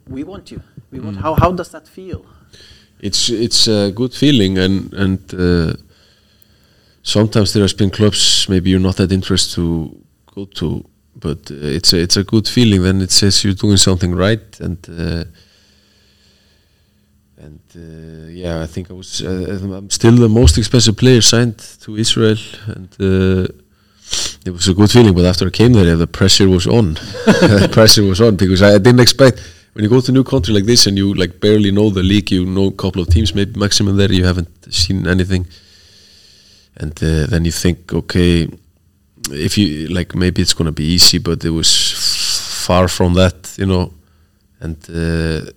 [0.08, 0.62] we want you.
[0.92, 1.18] We want.
[1.18, 2.26] How how does that feel?
[3.00, 5.74] It's it's a good feeling, and and uh,
[7.02, 9.98] sometimes there has been clubs maybe you're not that interested to
[10.36, 12.84] go to, but uh, it's a, it's a good feeling.
[12.84, 15.24] Then it says you're doing something right, and uh,
[17.46, 21.58] and uh, yeah, I think I was uh, I'm still the most expensive player signed
[21.82, 23.48] to Israel, and uh,
[24.46, 25.14] it was a good feeling.
[25.14, 26.94] But after I came there, the pressure was on.
[27.26, 29.40] the pressure was on because I, I didn't expect
[29.74, 32.04] when you go to a new country like this and you like barely know the
[32.04, 35.48] league, you know a couple of teams, maybe maximum there, you haven't seen anything,
[36.78, 38.48] and uh, then you think, okay,
[39.32, 41.72] if you like, maybe it's gonna be easy, but it was
[42.66, 43.92] far from that, you know,
[44.60, 45.52] and uh,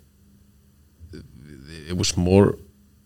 [1.89, 2.57] it was more.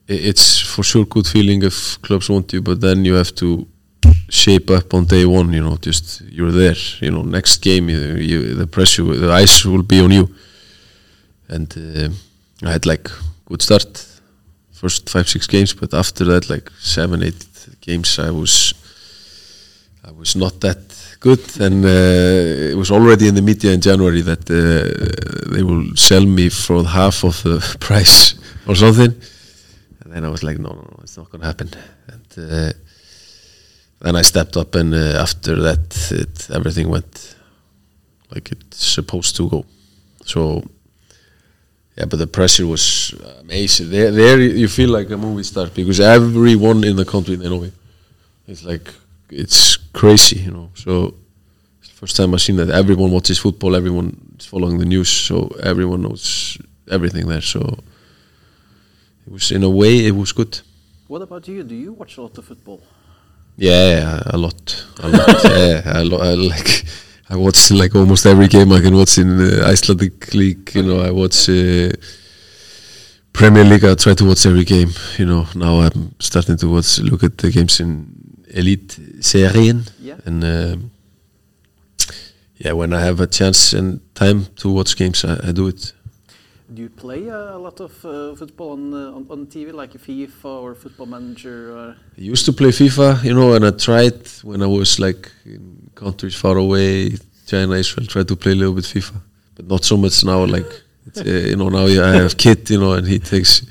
[0.09, 3.67] It's for sure good feeling if clubs want you, but then you have to
[4.29, 5.53] shape up on day one.
[5.53, 6.77] You know, just you're there.
[7.01, 10.35] You know, next game, you, you, the pressure, the eyes will be on you.
[11.49, 12.09] And uh,
[12.67, 13.09] I had like
[13.47, 14.07] good start,
[14.73, 17.47] first five six games, but after that, like seven eight
[17.81, 18.75] games, I was
[20.05, 20.79] I was not that
[21.21, 25.95] good, and uh, it was already in the media in January that uh, they will
[25.95, 28.35] sell me for half of the price
[28.67, 29.13] or something.
[30.03, 31.71] And then I was like, no, no, no, it's not to happen.
[32.09, 32.73] And uh,
[34.01, 37.37] then I stepped up, and uh, after that, it, everything went
[38.31, 39.65] like it's supposed to go.
[40.25, 40.63] So.
[41.99, 43.91] Yeah, but the pressure was amazing.
[43.91, 47.65] There, there you feel like a movie star because everyone in the country they know
[47.65, 47.73] you.
[48.47, 48.95] It's like
[49.29, 50.71] it's crazy, you know.
[50.75, 51.15] So
[52.01, 56.01] first time I've seen that everyone watches football, everyone is following the news, so everyone
[56.03, 56.57] knows
[56.91, 57.43] everything there.
[57.43, 57.79] So
[59.31, 60.61] was in a way it was good.
[61.09, 61.63] What about you?
[61.65, 62.81] Do you watch a lot of football?
[63.57, 65.45] Yeah, a lot, a lot.
[65.45, 66.85] yeah, I, lo- I like.
[67.29, 70.75] I watch like almost every game I can watch in uh, Icelandic league.
[70.75, 71.91] You know, I watch uh,
[73.33, 73.85] Premier League.
[73.85, 74.91] I try to watch every game.
[75.19, 78.07] You know, now I'm starting to watch, look at the games in
[78.49, 80.17] Elite Serien, Yeah.
[80.25, 80.91] and um,
[82.57, 85.93] yeah, when I have a chance and time to watch games, I, I do it.
[86.73, 89.93] Do you play uh, a lot of uh, football on, uh, on on TV, like
[89.93, 91.59] FIFA or Football Manager?
[91.77, 95.33] Or I used to play FIFA, you know, and I tried when I was like
[95.45, 99.15] in countries far away, China, Israel, tried to play a little bit FIFA,
[99.57, 100.45] but not so much now.
[100.45, 100.71] Like,
[101.07, 103.63] it's, uh, you know, now I have kid, you know, and he takes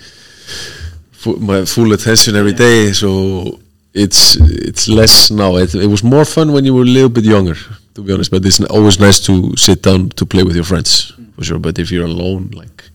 [1.11, 3.59] fu- my full attention every day, so
[3.93, 4.35] it's
[4.69, 5.55] it's less now.
[5.55, 7.55] It, it was more fun when you were a little bit younger,
[7.95, 8.29] to be honest.
[8.31, 11.59] But it's always nice to sit down to play with your friends, for sure.
[11.59, 12.88] But if you're alone, like,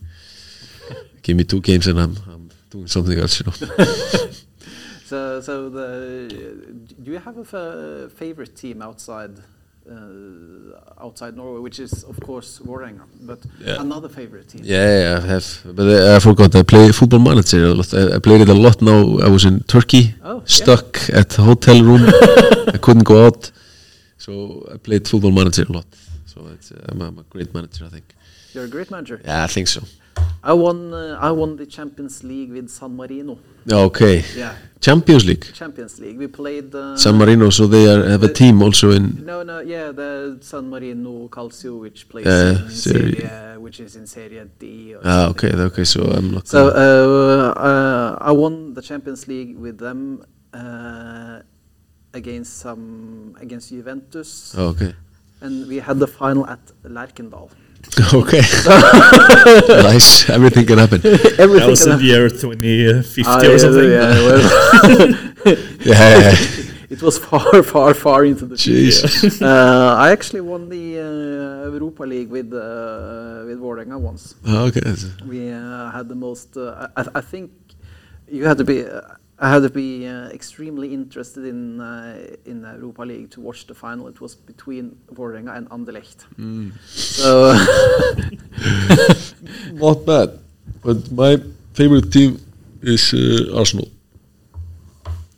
[1.25, 3.57] give me two games and I'm, I'm doing something else, you know.
[5.11, 5.89] so, so the
[7.05, 9.35] do you have a fa- favorite team outside
[9.91, 13.81] uh, outside Norway, which is of course Vålerenga, but Yeah.
[13.87, 14.61] another favorite team?
[14.65, 16.55] Yeah, I have, but I, I forgot.
[16.55, 17.93] I play Football Manager a lot.
[17.95, 18.81] I, I played it a lot.
[18.83, 20.43] Now I was in Turkey, Oh, yeah.
[20.61, 20.89] stuck
[21.21, 22.03] at the hotel room.
[22.75, 23.51] I couldn't go out,
[24.25, 24.33] so
[24.75, 25.87] I played Football Manager a lot.
[26.27, 28.05] So it's, uh, I'm, a, I'm a great manager, I think.
[28.55, 29.21] You're a great manager.
[29.25, 29.81] Yeah, I think so.
[30.45, 30.93] I won.
[30.93, 33.39] Uh, I won the Champions League with San Marino.
[33.73, 36.19] Okay, Yeah, Champions League, Champions League.
[36.19, 36.75] We played.
[36.75, 37.49] Uh, San Marino.
[37.49, 39.25] So they are, have a the- team also in.
[39.25, 43.97] No, no, yeah, the San Marino Calcio, which plays Uh, in Serie- Serie, which is
[43.97, 44.95] in Serie D.
[45.03, 45.85] Ah, okay, okay.
[45.85, 46.47] So I'm not.
[46.47, 51.41] So uh, uh, I won the Champions League with them uh,
[52.13, 54.93] against some against Juventus, Oh, okay,
[55.41, 57.49] and we had the final at Lerkendal.
[58.15, 58.41] okay.
[59.83, 60.29] nice.
[60.31, 61.01] Everything can happen.
[61.05, 63.91] Everything That was can in hap- the year 2050 Ah, or something.
[63.91, 64.43] yeah, well,
[65.85, 66.37] Yeah, yeah.
[66.91, 69.09] it was far, far, far into the future.
[69.45, 74.35] Uh, I actually won the uh, Europa League with uh, with Vålerenga once.
[74.47, 74.81] Ah, okay.
[75.27, 76.57] We uh, had the most.
[76.57, 77.51] Uh, I, I think
[78.31, 78.85] you had to be.
[79.39, 83.67] I had to be uh, extremely interested in uh, in the Europa League to watch
[83.67, 84.07] the final.
[84.09, 86.27] It was between Vålerenga and Anderlecht.
[86.89, 87.53] So
[89.73, 90.39] Not bad,
[90.83, 91.39] but my
[91.73, 92.39] favorite team
[92.83, 93.89] is uh, Arsenal.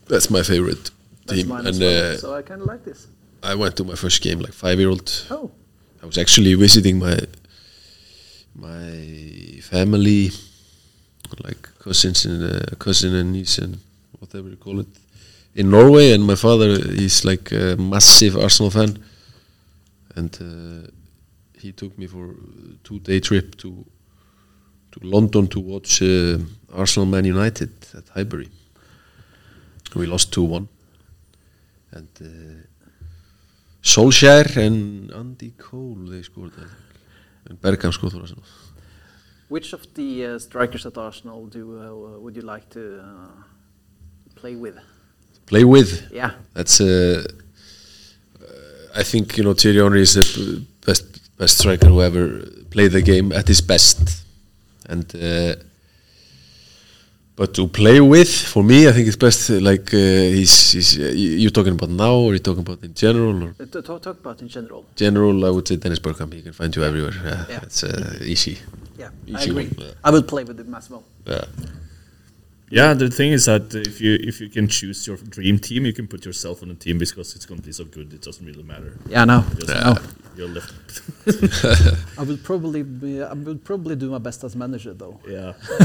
[0.09, 0.91] That's my favorite
[1.27, 2.13] that's team, and well.
[2.13, 3.09] uh, so I kind of like this.
[3.43, 5.11] I went to my first game like five year old.
[5.31, 5.51] Oh,
[6.03, 7.19] I was actually visiting my
[8.55, 10.31] my family,
[11.45, 13.79] like cousins and uh, cousin and niece and
[14.19, 14.93] whatever you call it,
[15.55, 16.13] in Norway.
[16.15, 16.71] And my father,
[17.01, 18.91] he's like a massive Arsenal fan,
[20.17, 20.89] and uh,
[21.63, 23.71] he took me for a two day trip to
[24.93, 26.39] to London to watch uh,
[26.83, 28.51] Arsenal Man United at Highbury.
[29.95, 30.69] We lost two one,
[31.93, 32.09] and.
[32.21, 32.67] Uh,
[33.87, 36.73] Solskjaer and Andy Cole they scored I think
[37.49, 38.43] and Bergkamp scored for Arsenal
[39.49, 43.43] which of the uh, strikers at Arsenal do uh, would you like to uh,
[44.35, 44.77] play with?
[45.47, 46.31] play with Yeah.
[46.55, 47.25] that's uh,
[48.41, 51.05] uh, I think you know Thierry Henry is the best
[51.39, 54.25] best striker who ever played the game at his best
[54.89, 55.55] and uh,
[57.37, 59.99] but to play with for me I think it's best like uh,
[60.39, 61.03] he's, he's uh,
[61.43, 64.39] you- talking about now or you talking about in general or Uh, talk, talk about
[64.45, 64.83] in general.
[64.97, 67.61] general I would say Dennis Bergkamp he can find you everywhere yeah, Yeah.
[67.67, 68.57] it's uh, easy
[69.03, 69.69] Yeah, I Easy agree.
[69.69, 69.93] one.
[70.07, 71.05] I would play with him as well.
[71.27, 71.45] yeah
[72.69, 75.93] Yeah, the thing is that if you if you can choose your dream team, you
[75.93, 78.13] can put yourself on a team because it's going to be so good.
[78.13, 78.99] It doesn't really matter.
[79.09, 79.45] Yeah, I know.
[79.57, 79.97] Just I know.
[80.37, 81.01] You're left.
[82.19, 85.21] I would probably be, I would probably do my best as manager though.
[85.29, 85.53] Yeah,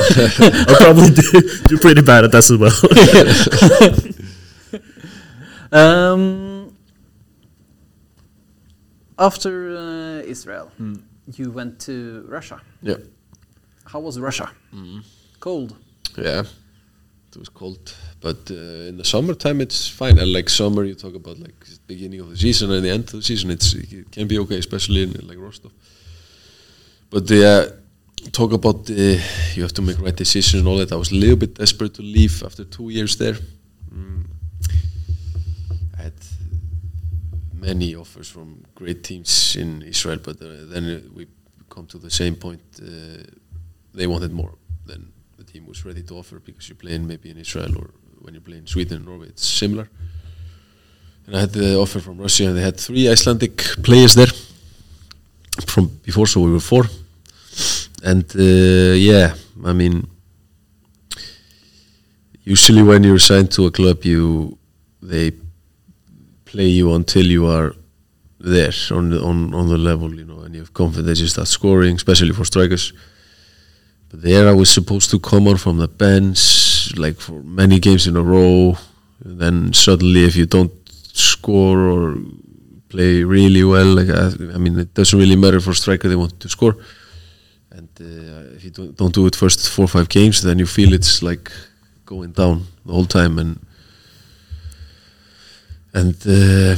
[0.68, 4.22] I'll probably do, do pretty bad at that as well.
[5.74, 6.76] Um,
[9.18, 10.70] after uh, Israel,
[11.34, 12.62] you went to Russia.
[12.82, 12.96] yeah
[13.86, 14.52] How was Russia?
[15.40, 15.78] Cold.
[16.18, 16.44] Yeah,
[17.36, 20.20] it was cold, but uh, in the summertime it's fine.
[20.20, 20.84] I like summer.
[20.84, 21.56] You talk about like
[21.88, 23.52] beginning of the season and the end of the season.
[23.52, 25.72] It's it can be okay, especially in like Rostov.
[27.10, 27.66] But yeah,
[28.32, 29.22] talk about the
[29.56, 30.92] you have to make right decisions and all that.
[30.92, 33.38] I was a little bit desperate to leave after two years there.
[33.94, 34.26] Mm.
[35.98, 36.14] I had
[37.54, 41.28] many offers from great teams in Israel, but uh, then uh, we
[41.70, 42.62] come to the same point.
[42.82, 43.24] Uh,
[43.94, 44.54] they wanted more
[44.86, 45.21] than the
[45.52, 47.90] team was ready to offer because you're playing maybe in Israel or
[48.22, 49.90] when you play in Sweden and Norway, it's similar.
[51.26, 54.32] And I had the offer from Russia, and they had three Icelandic players there
[55.66, 56.86] from before, so we were four.
[58.04, 60.08] And uh, yeah, I mean,
[62.44, 64.58] usually when you're signed to a club, you
[65.02, 65.32] they
[66.46, 67.74] play you until you are
[68.40, 71.20] there on the, on on the level, you know, and you have confidence.
[71.20, 72.94] You start scoring, especially for strikers.
[74.12, 78.08] But there, I was supposed to come on from the bench, like for many games
[78.08, 78.78] in a row.
[79.24, 80.74] And then suddenly, if you don't
[81.14, 82.18] score or
[82.90, 86.10] play really well, like I, I mean, it doesn't really matter for striker.
[86.10, 86.76] They want to score,
[87.72, 90.66] and uh, if you don't, don't do it first four or five games, then you
[90.66, 91.50] feel it's like
[92.06, 93.40] going down the whole time.
[93.40, 93.66] And
[95.94, 96.76] and uh,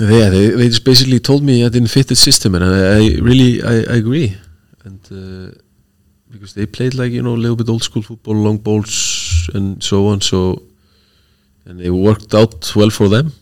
[0.00, 3.18] yeah, they, they just basically told me I didn't fit the system, and I, I
[3.20, 4.36] really I, I agree.
[4.84, 5.58] And uh,
[6.32, 9.82] because they played like you know a little bit old school football, long balls and
[9.82, 10.20] so on.
[10.20, 10.62] So
[11.66, 13.32] and it worked out well for them.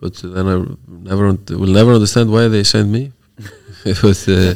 [0.00, 0.56] But then I
[1.10, 3.12] never un- will never understand why they sent me.
[3.84, 4.54] but uh,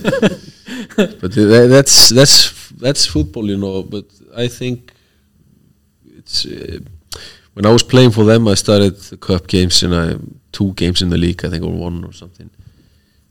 [1.21, 3.83] but tha- that's that's that's football, you know.
[3.83, 4.05] But
[4.37, 4.93] I think
[6.19, 6.79] it's uh,
[7.55, 10.17] when I was playing for them, I started the cup games and I
[10.53, 12.51] two games in the league, I think, or one or something.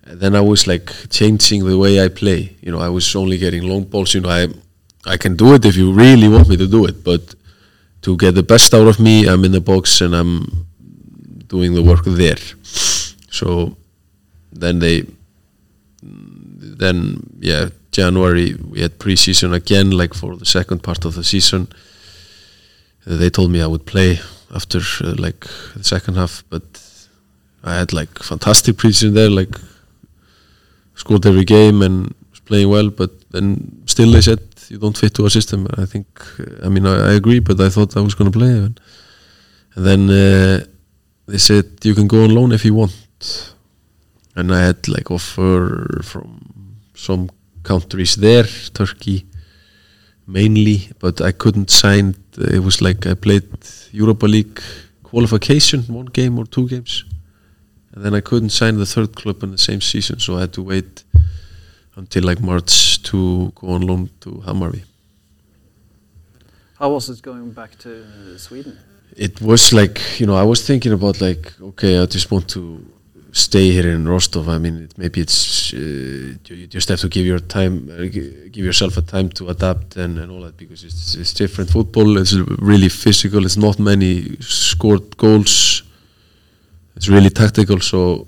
[0.10, 2.56] And then I was like changing the way I play.
[2.62, 4.14] You know, I was only getting long balls.
[4.14, 4.48] You know, I
[5.06, 7.36] I can do it if you really want me to do it, but
[8.02, 10.68] to get the best out of me, I'm in the box and I'm
[11.48, 12.38] doing the work there.
[13.32, 13.78] So
[14.52, 15.06] then they,
[16.02, 16.96] then
[17.40, 21.68] yeah, January we had preseason again, like for the second part of the season.
[23.06, 24.20] Uh, they told me I would play
[24.54, 25.46] after uh, like
[25.76, 26.64] the second half, but
[27.64, 29.56] I had like fantastic preseason there, like
[30.98, 35.14] scored every game and was playing well, but then still they said you don't fit
[35.16, 35.68] to our system.
[35.78, 36.08] I think,
[36.66, 38.50] I mean, I, I agree, but I thought I was going to play.
[38.66, 38.80] And,
[39.76, 40.66] and then uh,
[41.28, 42.96] they said you can go on loan if you want.
[44.36, 46.42] And I had like offer from
[46.94, 47.30] some
[47.64, 49.26] countries there, Turkey
[50.28, 52.16] mainly, but I couldn't sign.
[52.38, 53.48] It was like I played
[53.92, 54.62] Europa League
[55.04, 57.06] qualification, one game or two games,
[57.98, 60.54] and then I couldn't sign the third club in the same season, so I had
[60.54, 61.04] to wait
[61.96, 64.84] until like March to go on loan to Hammarby.
[66.78, 68.78] How was it going back to Sweden?
[69.18, 72.86] it was like you know I was thinking about like okay I just want to
[73.32, 77.26] stay here in Rostov I mean it, maybe it's uh, you just have to give
[77.26, 80.84] your time uh, gi- give yourself a time to adapt and, and all that because
[80.84, 85.84] it's, it's different football it's really physical it's not many scored goals
[86.98, 88.28] it's really tactical so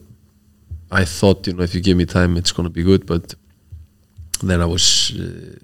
[0.92, 3.34] I thought you know if you give me time it's gonna be good but
[4.42, 5.56] then I was uh,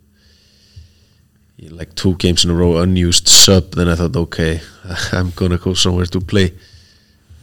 [1.69, 4.59] like two games in a row unused sub then I thought okay
[5.13, 6.53] I'm gonna go somewhere to play.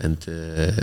[0.01, 0.83] And uh,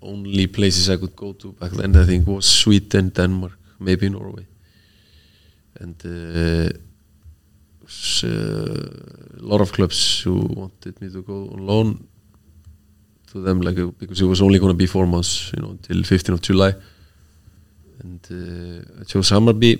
[0.00, 4.46] only places I could go to back then I think was Sweden Denmark maybe Norway.
[5.80, 6.70] And uh,
[7.82, 12.06] was, uh, a lot of clubs who wanted me to go on loan
[13.36, 15.70] to them like uh, because it was only going to be four months you know
[15.76, 16.72] until 15th of July
[18.02, 19.72] and uh, I chose Hammarby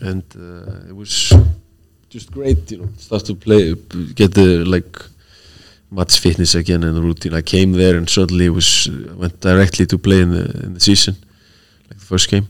[0.00, 1.32] and uh, it was
[2.08, 3.74] just great, you know, start to play,
[4.14, 4.96] get the like
[5.90, 7.34] match fitness again and the routine.
[7.34, 10.74] I came there and suddenly it was I went directly to play in the in
[10.74, 11.16] the season,
[11.88, 12.46] like the first game.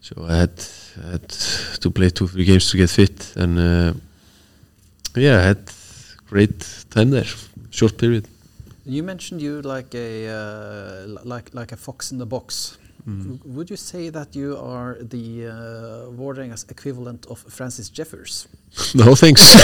[0.00, 0.56] So I had
[1.04, 1.28] I had
[1.82, 3.92] to play two three games to get fit, and uh,
[5.14, 5.62] yeah, I had
[6.26, 6.58] great
[6.90, 7.28] time there,
[7.70, 8.26] short period.
[8.88, 12.78] You mentioned you like a uh, like like a fox in the box.
[13.06, 15.52] W- Would you say that you are the uh,
[16.18, 18.48] Vålerenga's equivalent of Francis Jeffers?
[18.94, 19.42] no thanks,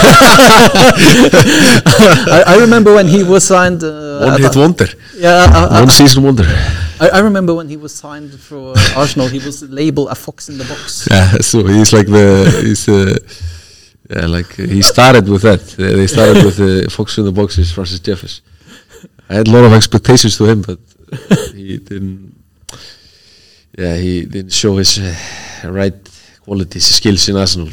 [2.37, 3.83] I, I remember when he was signed.
[3.83, 6.45] Uh, one hit wonder, Yeah, I, I- one season wonder.
[7.01, 9.29] I, I remember when he was signed for Arsenal.
[9.29, 11.07] He was labeled a fox in the box.
[11.11, 12.27] Yeah, so he's like the
[12.63, 13.17] he's uh,
[14.11, 15.61] yeah like uh, he started with that.
[15.79, 18.41] Uh, they started with the Fox in the box is Francis Jeffers.
[19.29, 20.79] I had a lot of expectations to him, but
[21.55, 22.35] he didn't.
[23.77, 25.15] Yeah, he didn't show his uh,
[25.65, 25.95] right
[26.43, 27.71] qualities, skills in Arsenal.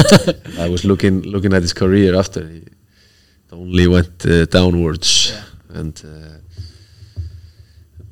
[0.58, 2.62] I was looking looking at his career after he
[3.52, 5.32] only went uh, downwards,
[5.68, 6.38] and uh,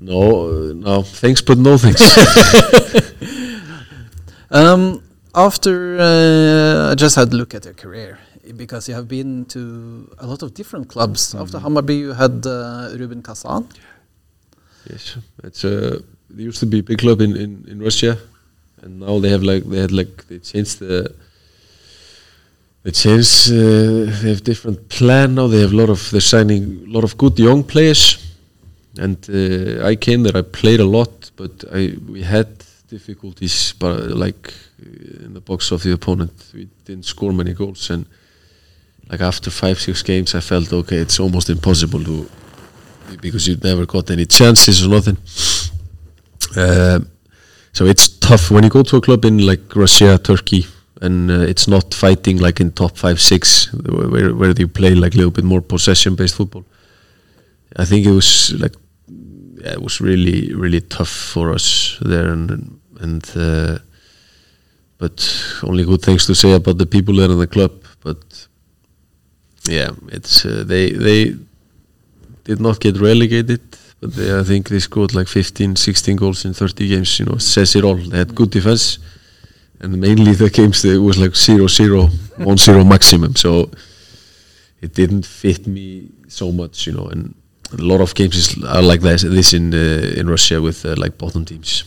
[0.01, 2.03] no, uh, no thanks, but no thanks.
[4.53, 5.03] Um,
[5.35, 8.19] after uh, I just had a look at your career
[8.57, 11.35] because you have been to a lot of different clubs.
[11.35, 13.69] After Hammarby, you had uh, Ruben Kazan.
[14.91, 16.03] Yes, it's a.
[16.31, 18.17] There used to be a big club in, in, in Russia,
[18.81, 21.15] and now they have like they had like they changed the.
[22.83, 23.53] They changed.
[23.53, 25.47] Uh, they have different plan now.
[25.47, 26.11] They have a lot of.
[26.11, 28.19] They're signing a lot of good young players,
[28.99, 30.37] and uh, I came there.
[30.37, 32.49] I played a lot, but I we had
[32.89, 37.91] difficulties, but like uh, in the box of the opponent, we didn't score many goals,
[37.91, 38.07] and
[39.13, 40.97] like after five six games, I felt okay.
[40.97, 42.29] It's almost impossible to
[43.21, 45.19] because you've never got any chances or nothing.
[46.57, 47.09] Um
[47.73, 50.67] so it's tough when you go to a club in like Russia, Turkey,
[51.01, 55.15] and uh, it's not fighting like in top five, six, where where you play like
[55.15, 56.65] a little bit more possession-based football.
[57.77, 58.75] I think it was like
[59.09, 63.79] yeah, it was really really tough for us there, and and uh,
[64.99, 65.17] but
[65.63, 67.73] only good things to say about the people there in the club.
[68.01, 68.49] But
[69.69, 71.37] yeah, it's uh, they they
[72.45, 73.61] did not get relegated,
[74.01, 77.19] but they, I think they scored like 15, 16 goals in 30 games.
[77.19, 77.97] You know, says it all.
[77.97, 78.99] They had good defense,
[79.81, 82.09] and mainly the games they was like 0 0,
[82.39, 83.37] 1 0 maximum.
[83.37, 83.71] So
[84.81, 87.07] it didn't fit me so much, you know.
[87.07, 87.35] And
[87.73, 90.97] a lot of games is, are like this, this in uh, in Russia with uh,
[90.97, 91.85] like bottom teams.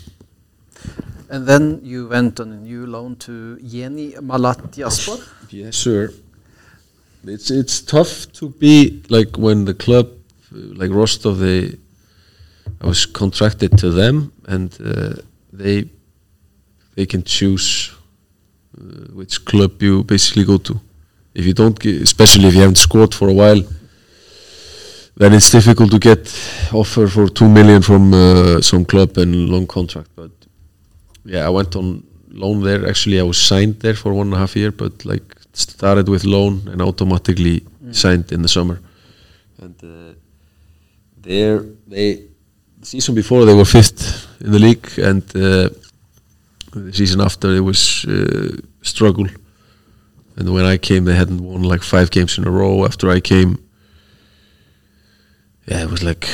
[1.29, 5.19] And then you went on a new loan to Yeni Malatyaspor.
[5.49, 6.13] Yes, sir.
[7.27, 10.09] It's it's tough to be like when the club,
[10.51, 11.77] like Rostov, they,
[12.81, 15.13] I was contracted to them, and uh,
[15.51, 15.89] they,
[16.95, 17.91] they can choose
[18.77, 18.81] uh,
[19.13, 20.79] which club you basically go to.
[21.33, 23.61] If you don't, especially if you haven't scored for a while,
[25.17, 26.31] then it's difficult to get
[26.73, 30.09] offer for two million from uh, some club and long contract.
[30.15, 30.31] But
[31.23, 32.87] yeah, I went on loan there.
[32.87, 36.23] Actually, I was signed there for one and a half year, but like started with
[36.23, 38.79] loan and automatically signed in the summer.
[39.57, 40.13] And uh,
[41.17, 42.27] there, they
[42.79, 45.69] the season before they were fifth in the league, and uh,
[46.73, 49.27] the season after it was uh, struggle.
[50.37, 52.85] And when I came, they hadn't won like five games in a row.
[52.85, 53.57] After I came,
[55.65, 56.27] yeah, it was like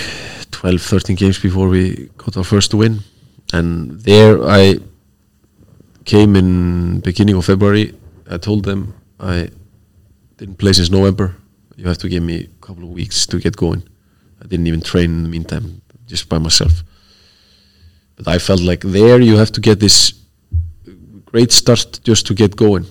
[0.49, 3.01] 12, 13 games before we got our first win.
[3.53, 4.79] And there I
[6.05, 7.93] came in beginning of February.
[8.29, 9.49] I told them I
[10.37, 11.35] didn't play since November.
[11.77, 13.83] You have to give me a couple of weeks to get going.
[14.43, 16.83] I didn't even train in the meantime, just by myself.
[18.15, 20.13] But I felt like there you have to get this
[21.25, 22.85] great start just to get going.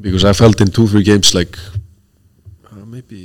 [0.00, 1.56] because I felt in two three games like
[2.70, 3.16] uh, maybe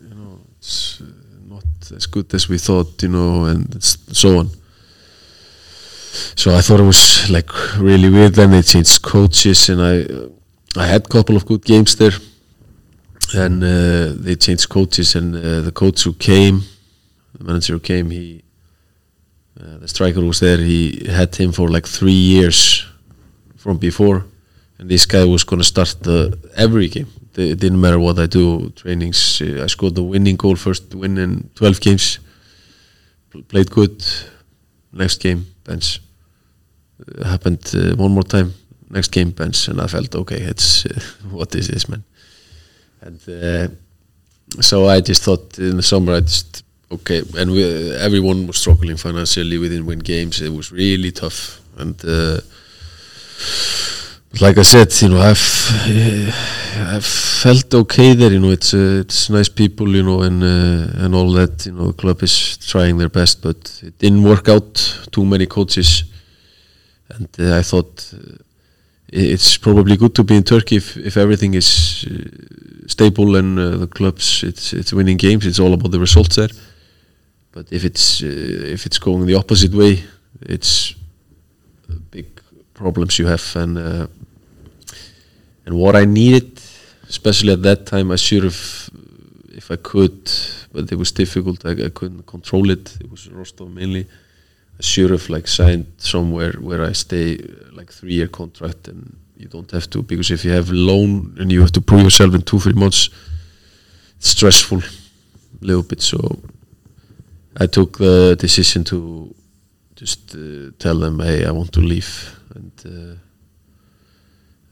[0.00, 1.04] you know it's uh,
[1.48, 1.64] not
[1.96, 4.48] as good as we thought, you know, and s- so on.
[6.36, 8.34] So I thought it was like really weird.
[8.34, 10.28] Then they changed coaches, and I uh,
[10.76, 12.12] I had a couple of good games there.
[13.34, 16.62] And uh, they changed coaches, and uh, the coach who came,
[17.38, 18.42] the manager who came, he
[19.58, 20.58] uh, the striker who was there.
[20.58, 22.86] He had him for like three years
[23.56, 24.24] from before,
[24.78, 27.06] and this guy was going to start the every game.
[27.34, 28.70] It didn't matter what I do.
[28.70, 29.40] Trainings.
[29.40, 32.18] Uh, I scored the winning goal first win in twelve games.
[33.30, 34.04] Pl- played good.
[34.92, 36.00] Next game bench.
[37.24, 38.52] Happened uh, one more time.
[38.92, 40.36] Next game bench, and I felt okay.
[40.36, 42.04] It's uh, what is this man?
[43.00, 43.68] And uh,
[44.60, 48.98] so I just thought in the summer I just okay, and we, everyone was struggling
[48.98, 49.56] financially.
[49.58, 50.42] We didn't win games.
[50.42, 52.40] It was really tough, and uh,
[54.40, 55.46] like I said, you know, I've
[56.76, 58.30] I've felt okay there.
[58.30, 61.66] You know, it's uh, it's nice people, you know, and uh, and all that.
[61.66, 64.74] You know, the club is trying their best, but it didn't work out.
[65.10, 66.04] Too many coaches,
[67.08, 68.14] and uh, I thought.
[69.12, 73.76] It's probably good to be in Turkey if, if everything is uh, stable and uh,
[73.76, 75.44] the clubs it's it's winning games.
[75.44, 76.48] It's all about the results there.
[77.52, 80.02] But if it's uh, if it's going the opposite way,
[80.40, 80.94] it's
[82.10, 82.26] big
[82.72, 83.44] problems you have.
[83.54, 84.06] And uh,
[85.66, 86.58] and what I needed,
[87.06, 88.90] especially at that time, I should have,
[89.54, 90.30] if I could,
[90.72, 91.66] but it was difficult.
[91.66, 92.96] I, I couldn't control it.
[92.98, 94.06] It was Rostov mainly.
[94.82, 97.38] I should have like signed somewhere where I stay
[97.72, 101.52] like three year contract and you don't have to because if you have loan and
[101.52, 103.08] you have to prove yourself in two three months,
[104.16, 106.02] it's stressful a little bit.
[106.02, 106.18] So
[107.60, 109.32] I took the decision to
[109.94, 113.14] just uh, tell them, hey, I want to leave, and uh,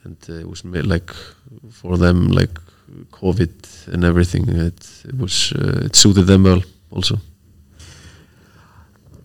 [0.05, 1.13] and uh, it was ma- like
[1.71, 2.59] for them like
[3.13, 4.49] COVID and everything.
[4.49, 7.21] It, it was uh, it suited them well also.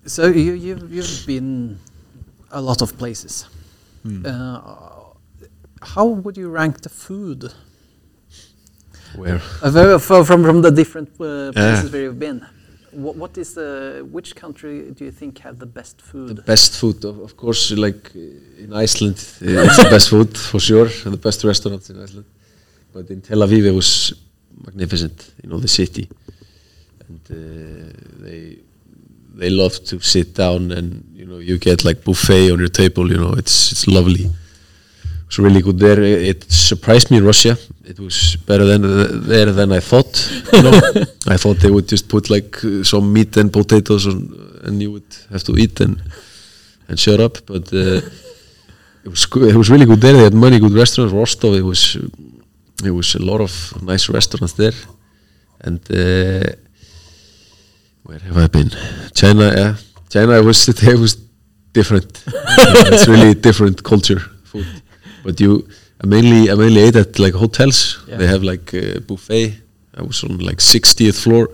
[0.05, 1.79] So you, you've, you've been
[2.51, 3.47] a lot of places.
[4.03, 4.25] Hmm.
[4.25, 4.59] Uh,
[5.81, 7.51] how would you rank the food
[9.15, 11.91] Where uh, from from the different uh, places Yeah.
[11.91, 12.45] where you've been?
[12.91, 16.35] What, what is the which country do you think have the best food?
[16.35, 20.37] The best food, of, of course, like uh, in Iceland, uh, it's the best food
[20.37, 22.25] for sure, and the best restaurants in Iceland.
[22.93, 24.13] But in Tel Aviv, it was
[24.65, 26.07] magnificent, you know, the city,
[27.07, 27.35] and uh,
[28.23, 28.59] they
[29.37, 33.11] they love to sit down and you know you get like buffet on your table.
[33.11, 34.25] You know, it's it's lovely.
[34.25, 36.01] It was really good there.
[36.01, 37.57] It surprised me in Russia.
[37.83, 38.81] It was better than
[39.27, 40.11] there than I thought.
[40.53, 40.79] You know,
[41.27, 44.17] I thought they would just put like some meat and potatoes on,
[44.63, 46.01] and you would have to eat and
[46.87, 47.37] and shut up.
[47.45, 48.01] But uh,
[49.03, 49.49] it was good.
[49.49, 50.13] it was really good there.
[50.13, 51.13] They had many good restaurants.
[51.13, 51.97] Rostov, it was
[52.83, 54.77] it was a lot of nice restaurants there,
[55.61, 56.51] and uh,
[58.05, 58.69] where have I been?
[59.13, 59.75] China, yeah,
[60.09, 61.15] China was it was
[61.73, 62.23] different.
[62.91, 64.67] it's really different culture food.
[65.23, 65.67] But you,
[66.01, 67.79] I mainly I mainly ate at like hotels.
[68.07, 68.17] Yeah.
[68.17, 69.45] They have like a buffet.
[69.97, 71.49] I was on like 60th floor.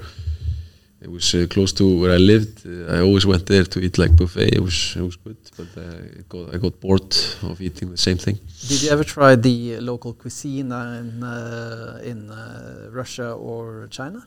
[1.03, 2.65] It was uh, close to where I lived.
[2.65, 4.49] Uh, I always went there to eat like buffet.
[4.57, 5.83] It was it was good, but uh,
[6.29, 7.15] got, I got bored
[7.49, 8.37] of eating the same thing.
[8.69, 14.19] Did you ever try the local cuisine in uh, in uh, Russia or China?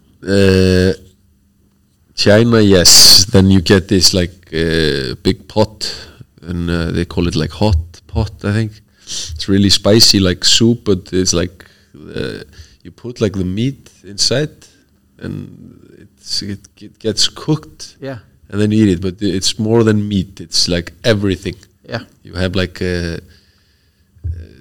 [2.15, 3.25] China, yes.
[3.27, 6.09] Then you get this like uh, big pot,
[6.43, 8.33] and uh, they call it like hot pot.
[8.45, 12.45] I think it's really spicy, like soup, but it's like uh,
[12.83, 14.51] you put like the meat inside,
[15.19, 19.01] and it's, it, it gets cooked, Yeah, and then you eat it.
[19.01, 21.57] But it's more than meat; it's like everything.
[21.89, 22.05] yeah.
[22.23, 23.19] You have like uh,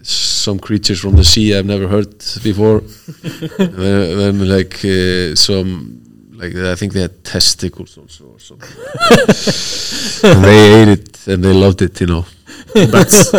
[0.03, 2.81] some creatures from the sea I've never heard before.
[3.57, 6.02] then, then like uh, some
[6.43, 8.69] like I think they had testicles also or something.
[10.29, 12.25] and they ate it and they loved it, you know.
[12.73, 13.31] Bats.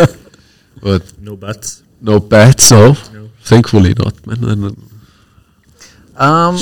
[0.81, 1.83] But no bats.
[2.01, 2.95] no bats, no.
[3.13, 3.29] No.
[3.43, 4.75] Thankfully not, man.
[6.15, 6.57] Um,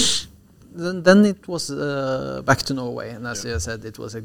[0.74, 4.24] then, then it was uh, back to Norway, and as you said, it was a.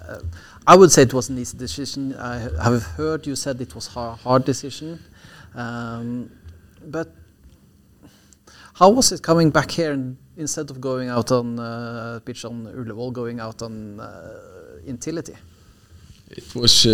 [0.00, 0.20] Uh,
[0.66, 2.14] I would say it was an easy decision.
[2.14, 5.02] I have heard you said it was a hard decision,
[5.54, 6.30] um,
[6.84, 7.08] but
[8.74, 12.66] how was it coming back here and instead of going out on uh, pitch on
[12.66, 15.34] Ullevål, going out on uh, Intility?
[16.30, 16.90] It was uh,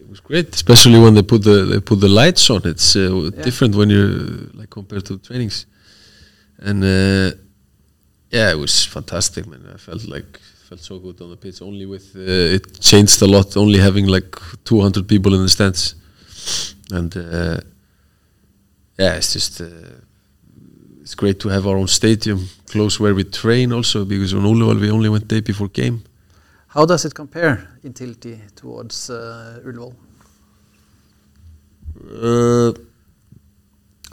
[0.00, 2.62] it was great, especially when they put the they put the lights on.
[2.64, 3.44] It's uh, Yeah.
[3.44, 4.18] different when you're
[4.54, 5.66] like compared to trainings,
[6.58, 7.30] and uh,
[8.30, 9.60] yeah, it was fantastic, man.
[9.74, 11.60] I felt like felt so good on the pitch.
[11.62, 13.56] Only with uh, it changed a lot.
[13.56, 15.94] Only having like 200 people in the stands,
[16.90, 17.60] and uh,
[18.98, 19.66] yeah, it's just uh,
[21.12, 24.80] it's great to have our own stadium close where we train also because on Ullevål
[24.80, 26.02] we only went day before game.
[26.68, 29.94] How does it compare in Tilty towards uh, Ullevål?
[32.22, 32.72] Uh,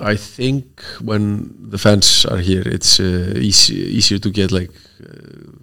[0.02, 4.72] I think when the fans are here, it's uh, easy, easier to get like
[5.02, 5.54] uh,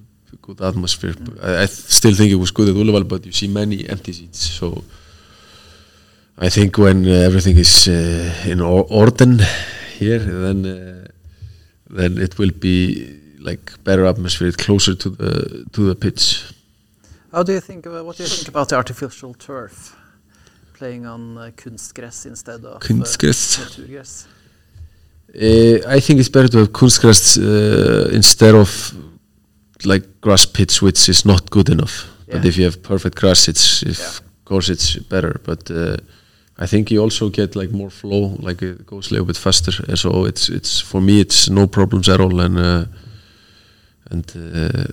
[0.40, 1.14] good atmosphere.
[1.42, 4.12] I, I th- still think it was good at Ullevål, but you see many empty
[4.12, 4.40] seats.
[4.40, 4.84] So
[6.38, 9.40] I think when uh, everything is uh, in or- Orden
[9.98, 11.05] here, then uh,
[11.96, 16.42] then it will be like better atmosphere, closer to the to the pitch.
[17.32, 19.96] How do you think about what do you think about the artificial turf
[20.78, 23.58] playing on uh, kunstgräs instead of Kunstgräs.
[23.58, 24.26] Uh, naturgräs?
[25.34, 28.92] Uh, I think it's better to have kunstgras uh, instead of
[29.84, 32.06] like grass pitch, which is not good enough.
[32.26, 32.48] But Yeah.
[32.48, 34.08] if you have perfect grass, it's if Yeah.
[34.08, 35.40] of course it's better.
[35.44, 35.96] But uh,
[36.58, 39.72] I think you also get like more flow, like it goes a little bit faster.
[39.88, 42.84] Uh, So it's it's for me it's no problems at all, and uh,
[44.10, 44.84] and uh,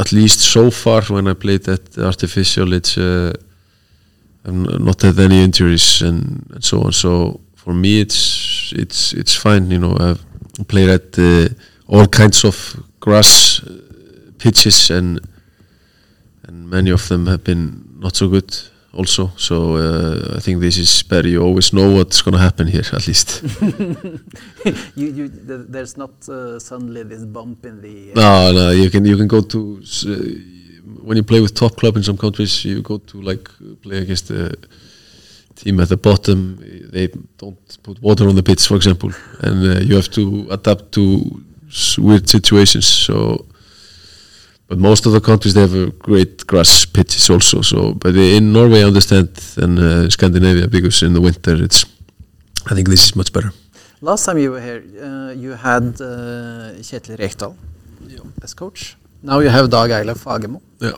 [0.00, 3.32] at least so far when I played that artificial, it's uh,
[4.44, 6.92] I've not had any injuries and, and so on.
[6.92, 9.70] So for me, it's it's it's fine.
[9.70, 10.24] You know, I've
[10.68, 11.48] played at uh,
[11.86, 13.72] all kinds of grass uh,
[14.38, 15.20] pitches, and
[16.46, 18.54] and many of them have been not so good.
[18.98, 21.28] Also, so uh, I think this is better.
[21.28, 23.42] You always know what's going to happen here, at least.
[25.00, 27.94] you, you, th there's not uh, suddenly this bump in the.
[28.10, 29.58] Uh, no, no, you can you can go to
[30.06, 30.58] uh,
[31.06, 33.48] when you play with top club in some countries, you go to like
[33.82, 34.54] play against the
[35.54, 36.58] team at the bottom.
[36.92, 40.92] They don't put water on the pitch, for example, and uh, you have to adapt
[40.92, 41.04] to
[41.98, 42.86] weird situations.
[42.86, 43.46] So,
[44.68, 47.62] but most of the countries they have a great grass pitches also.
[47.62, 51.84] So, but in Norway, I understand, and uh, Scandinavia because in the winter it's.
[52.70, 53.52] I think this is much better.
[54.00, 57.56] Last time you were here, uh, you had uh, Kjetil Rekdal
[58.42, 58.96] as coach.
[59.22, 60.60] Now you have Dag Eilef Fagemo.
[60.80, 60.92] Yeah.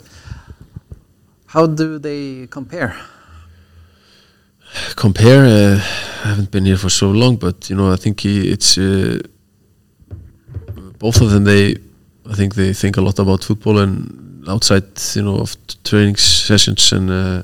[1.47, 2.95] How do they compare?
[4.97, 5.45] compare.
[5.45, 5.77] Uh,
[6.25, 9.19] I haven't been here for so long, but you know, I think he, it's uh,
[10.99, 11.45] both of them.
[11.45, 11.77] They,
[12.31, 16.93] I think they think a lot about football and outside, you know, of training sessions,
[16.93, 17.43] and uh,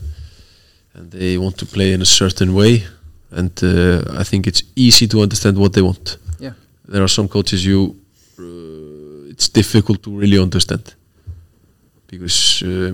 [0.94, 2.84] and they want to play in a certain way.
[3.30, 6.18] And uh, I think it's easy to understand what they want.
[6.38, 6.52] Yeah.
[6.88, 7.96] There are some coaches you,
[8.38, 10.94] uh, it's difficult to really understand
[12.06, 12.62] because.
[12.62, 12.92] Uh,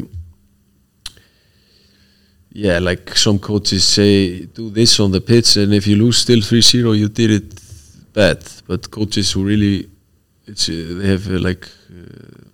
[2.55, 6.41] yeah, like some coaches say, do this on the pitch, and if you lose still
[6.41, 7.61] 3-0, you did it
[8.13, 8.45] bad.
[8.67, 9.89] But coaches who really,
[10.47, 12.45] they have uh, like uh,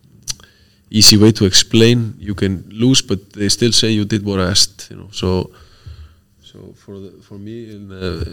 [0.90, 2.14] easy way to explain.
[2.18, 4.88] You can lose, but they still say you did what I asked.
[4.90, 5.50] You know, so
[6.42, 8.24] so for the, for me in uh,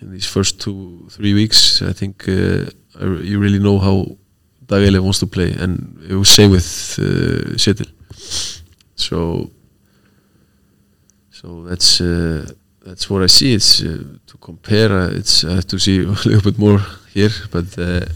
[0.00, 4.16] in these first two three weeks, I think uh, I, you really know how
[4.66, 7.90] Dagele wants to play, and it was same with uh, Setil.
[8.94, 9.50] So.
[11.30, 12.50] So that's uh,
[12.84, 13.54] that's what I see.
[13.54, 14.90] It's uh, to compare.
[14.90, 16.80] Uh, it's I have to see a little bit more
[17.14, 18.06] here, but uh,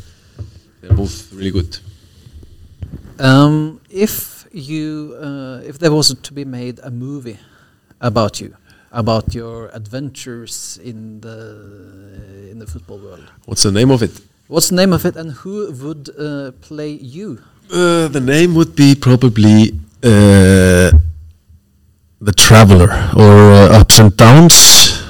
[0.83, 1.79] they're both really good.
[3.19, 7.39] Um, if you, uh, if there was to be made a movie
[8.01, 8.55] about you,
[8.91, 14.11] about your adventures in the in the football world, What's the name of it?
[14.49, 17.39] what's the name of it, and who would uh, play you?
[17.73, 19.71] Uh, the name would be probably
[20.05, 20.91] uh,
[22.21, 25.03] the Traveler or uh, Ups and Downs,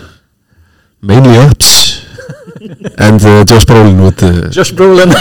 [1.00, 1.81] mainly ups,
[2.98, 4.22] and uh, Josh Brolin would.
[4.22, 5.12] Uh, Josh Brolin.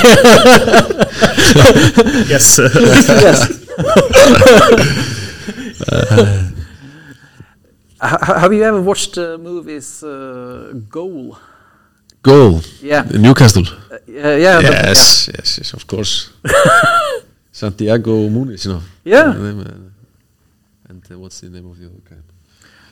[2.29, 2.59] Yes.
[2.59, 3.47] yes.
[8.03, 11.37] Ha- have you ever watched the movies uh, Goal?
[12.23, 13.03] goal, Yeah.
[13.13, 13.63] Newcastle.
[13.67, 14.61] Uh, yeah, yeah.
[14.61, 16.29] but- Yes, yes, yes, of course.
[17.51, 18.81] Santiago Muniz, you know.
[19.03, 19.33] Yeah.
[19.33, 22.15] The name, uh, and uh, what's the name of the other guy?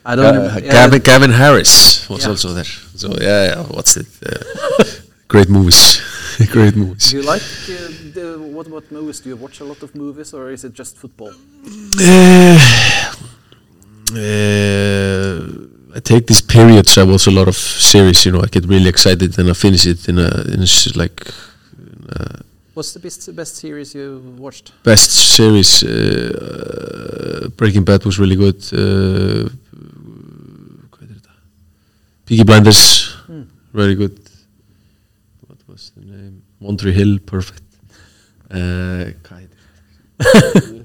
[0.04, 0.24] I don't.
[0.26, 2.30] Uh, remember- yeah, Gavin, Gavin Harris was Yeah.
[2.30, 2.64] also there.
[2.96, 4.06] So yeah, yeah what's it?
[4.24, 4.84] Uh,
[5.28, 6.00] great movies,
[6.52, 7.10] great movies.
[7.10, 9.20] Do you like uh, the, what what movies?
[9.20, 11.32] Do you watch a lot of movies, or is it just football?
[12.00, 12.58] Uh,
[14.12, 15.40] uh,
[15.96, 16.96] I take these periods.
[16.98, 18.24] I watch a lot of series.
[18.24, 20.96] You know, I get really excited and I finish it in a in a s-
[20.96, 21.20] like
[21.78, 22.42] in a
[22.74, 24.72] What's the best best series you watched?
[24.84, 25.82] best series.
[25.82, 28.56] Uh, Breaking Bad was really good.
[28.72, 29.59] Uh, hvað heitir þetta?
[32.30, 33.42] Peaky Blinders, Hmm.
[33.74, 34.16] very good.
[35.48, 36.42] What was the name?
[36.62, 37.64] Mondry Hill, perfect.
[38.48, 39.48] Uh, hvað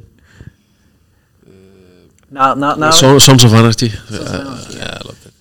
[2.31, 2.89] Now, now, now.
[2.89, 3.89] Son- Sons of Anarchy.
[3.89, 5.33] Sons of Uh, Anarchy, yeah, I love that.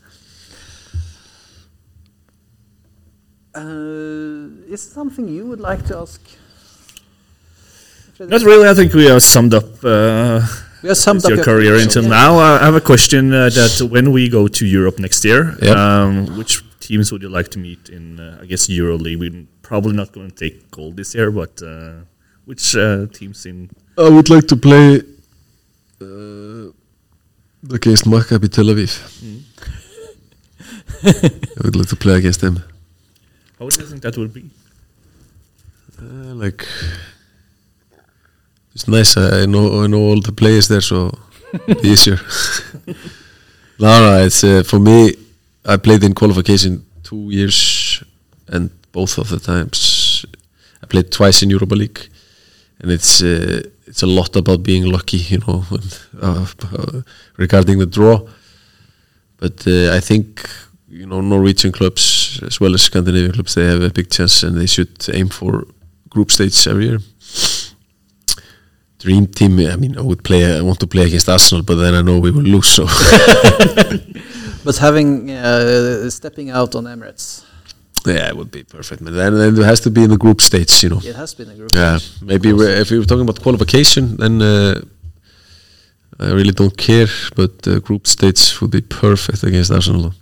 [3.62, 6.20] Uh, is something you would like to ask?
[8.20, 8.68] Not really.
[8.68, 10.40] I think we have summed up uh,
[10.84, 12.10] We have summed your, up your career career, until yeah.
[12.10, 12.32] now.
[12.38, 15.76] Uh, I have a question uh, that when we go to Europe next year, Yep.
[15.78, 19.18] um, which teams would you like to meet in, uh, I guess, EuroLeague?
[19.18, 22.04] We're probably not going to take gold this year, but uh,
[22.44, 25.00] which uh, teams in I would like to play
[26.02, 26.66] uh,
[27.78, 28.92] against Maccabi Tel Aviv.
[31.58, 32.62] I would like to play against them.
[33.58, 34.50] How do you think that would be?
[35.98, 36.68] Uh, like,
[38.74, 39.16] it's nice.
[39.16, 41.16] I I know I know all the players there, so
[41.82, 42.18] easier.
[43.78, 45.14] no, no, it's uh, for me.
[45.66, 48.02] I played in qualification two years,
[48.48, 50.26] and both of the times
[50.82, 52.00] I played twice in Europa League,
[52.80, 55.82] and it's uh, it's a lot about being lucky, you know, when,
[56.20, 56.46] uh,
[57.36, 58.26] regarding the draw.
[59.38, 60.48] But uh, I think
[60.88, 64.56] you know Norwegian clubs as well as Scandinavian clubs they have a big chance and
[64.56, 65.66] they should aim for
[66.08, 67.00] group stage every year.
[69.04, 69.52] Dream team.
[69.74, 70.40] I mean, I would play.
[70.58, 72.68] I want to play against Arsenal, but then I know we will lose.
[72.76, 72.84] So
[74.64, 77.44] But having uh, stepping out on Emirates,
[78.06, 79.04] yeah, it would be perfect.
[79.04, 81.00] But then, then it has to be in the group stage, you know.
[81.04, 81.70] it has been a group.
[81.74, 82.22] Yeah, stage.
[82.22, 82.48] maybe
[82.82, 84.80] if we were talking about qualification, then uh,
[86.18, 87.08] I really don't care.
[87.36, 90.14] But uh, group stage would be perfect against Arsenal.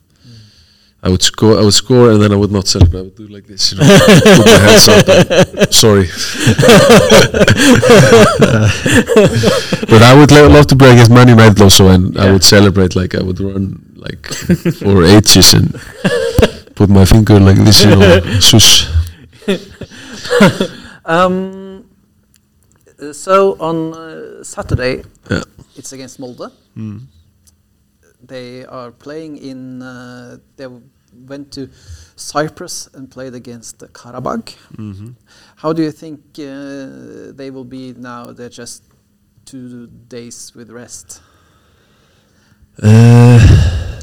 [1.04, 1.58] I would score.
[1.58, 3.00] I would score, and then I would not celebrate.
[3.00, 3.84] I would do like this, you know,
[4.36, 5.08] put my hands up.
[5.08, 6.06] and- sorry,
[9.90, 12.94] but I would lo- love to play against Man United also, and I would celebrate
[12.96, 14.26] like I would run like
[14.78, 15.74] for ages and
[16.74, 18.86] put my finger like this, you know, shush.
[21.04, 21.84] Um,
[23.12, 25.42] so on uh, Saturday, Yeah.
[25.76, 26.50] it's against Molde.
[28.24, 29.82] They are playing in.
[29.82, 30.82] Uh, they w-
[31.14, 31.68] went to
[32.16, 34.54] Cyprus and played against the Karabakh.
[35.56, 38.26] How do you think uh, they will be now?
[38.26, 38.82] They're just
[39.44, 41.20] two days with rest.
[42.82, 44.00] Uh,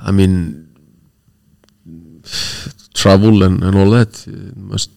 [0.00, 0.68] I mean,
[2.94, 4.90] travel and, and all that you must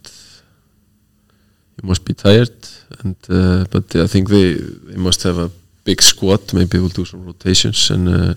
[1.78, 2.56] you must be tired,
[3.00, 5.52] and uh, but I think they they must have a
[5.84, 6.54] big squad.
[6.54, 8.34] Maybe we'll do some rotations, and uh,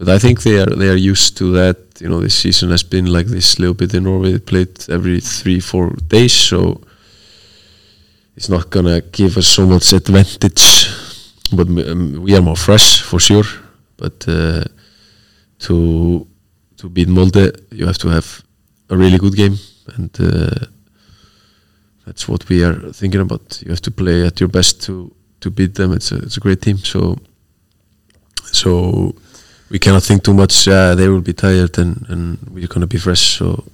[0.00, 1.76] but I think they are they are used to that.
[2.00, 4.32] You know, this season has been like this little bit in Norway.
[4.32, 6.80] They played every three four days, so
[8.34, 10.88] it's not gonna give us so much advantage.
[11.52, 13.44] But um, we are more fresh for sure.
[13.98, 14.64] But uh,
[15.58, 16.26] to
[16.78, 18.42] to beat Molde, you have to have
[18.88, 19.58] a really good game,
[19.96, 20.66] and uh,
[22.06, 23.60] that's what we are thinking about.
[23.62, 25.92] You have to play at your best to to beat them.
[25.92, 26.78] It's a it's a great team.
[26.78, 27.18] So
[28.52, 29.14] so
[29.70, 30.66] we cannot think too much.
[30.68, 33.38] Uh, they will be tired, and and we're gonna be fresh.
[33.38, 33.64] So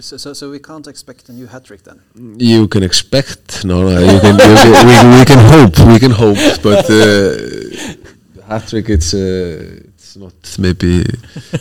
[0.00, 1.98] So, so, so we can't expect a new hat trick then.
[2.38, 6.10] you can expect no, no you can, you can we, we can hope we can
[6.22, 11.04] hope but uh, hat trick it's uh, it's not maybe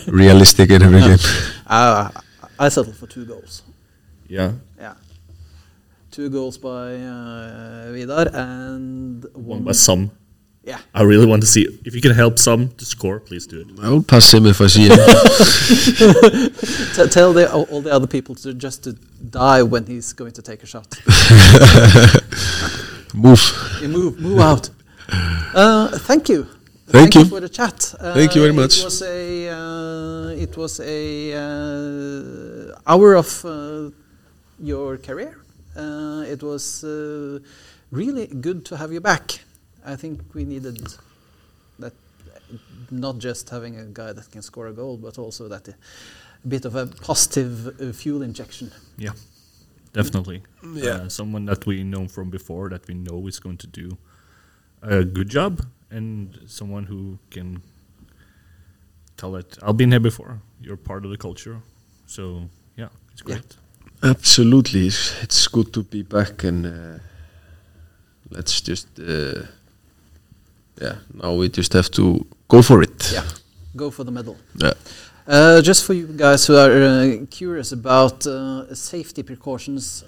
[0.08, 1.18] realistic in every game
[1.68, 2.10] Uh,
[2.58, 3.62] I settled for two goals.
[4.28, 4.52] Yeah.
[4.80, 4.96] Yeah,
[6.12, 10.10] two goals by uh, Vidar and one, One by some.
[10.64, 13.20] Yeah, I really want to see if you can help some to score.
[13.20, 13.68] Please do it.
[13.82, 14.98] I will pass him if I see him
[16.96, 18.94] T- tell the, all all the other people to just to
[19.30, 20.88] die when he's going to take a shot.
[23.14, 23.42] move
[23.82, 24.70] You move, move out.
[25.56, 26.46] Uh, thank you.
[26.88, 27.26] Thank you.
[27.26, 27.94] for the chat.
[28.00, 28.80] Uh, Thank you very much.
[28.80, 33.92] It was a uh, it was a uh, hour of uh,
[34.60, 35.38] your career.
[35.76, 37.40] Uh, it was uh,
[37.92, 39.40] really good to have you back.
[39.94, 40.78] I think we needed
[41.80, 41.94] that,
[42.92, 45.76] not just having a guy that can score a goal, but also that a
[46.48, 48.72] bit of a positive uh, fuel injection.
[48.98, 49.14] Yeah,
[49.94, 50.42] definitely.
[50.64, 50.90] Yeah.
[51.06, 53.98] Uh, someone that we know from before that we know is going to do
[54.82, 55.62] a good job,
[55.92, 57.62] and someone who can
[59.18, 59.58] tell it.
[59.62, 60.40] I've been here before.
[60.62, 61.58] You're part of the culture,
[62.06, 63.36] so yeah, it's Yeah.
[63.36, 63.56] great.
[64.02, 67.00] absolutely it's, it's good to be back and uh,
[68.30, 69.44] let's just uh,
[70.82, 73.24] yeah now we just have to go for it Yeah,
[73.76, 74.36] go for the medal.
[74.56, 74.74] yeah.
[75.28, 80.04] Uh, just for you guys who are uh, curious about uh, safety precautions,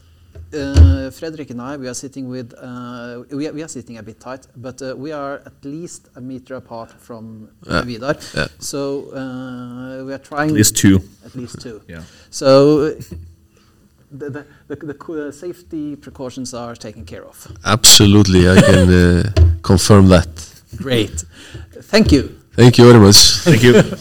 [0.54, 4.04] uh, Fredrik and I, we are sitting with, uh, we, are, we are sitting a
[4.04, 8.16] bit tight, but uh, we are at least a meter apart from Yeah, Vidar.
[8.34, 8.48] yeah.
[8.58, 11.00] So uh, we are trying At least two.
[11.24, 11.82] at least two.
[11.88, 12.02] Yeah.
[12.32, 12.96] So
[14.12, 17.48] the, the, the, the uh, safety precautions are taken care of.
[17.64, 20.28] absolutely I can uh, confirm that
[20.78, 21.24] Great.
[21.92, 22.38] Thank you.
[22.54, 23.74] thank you very much Thank you.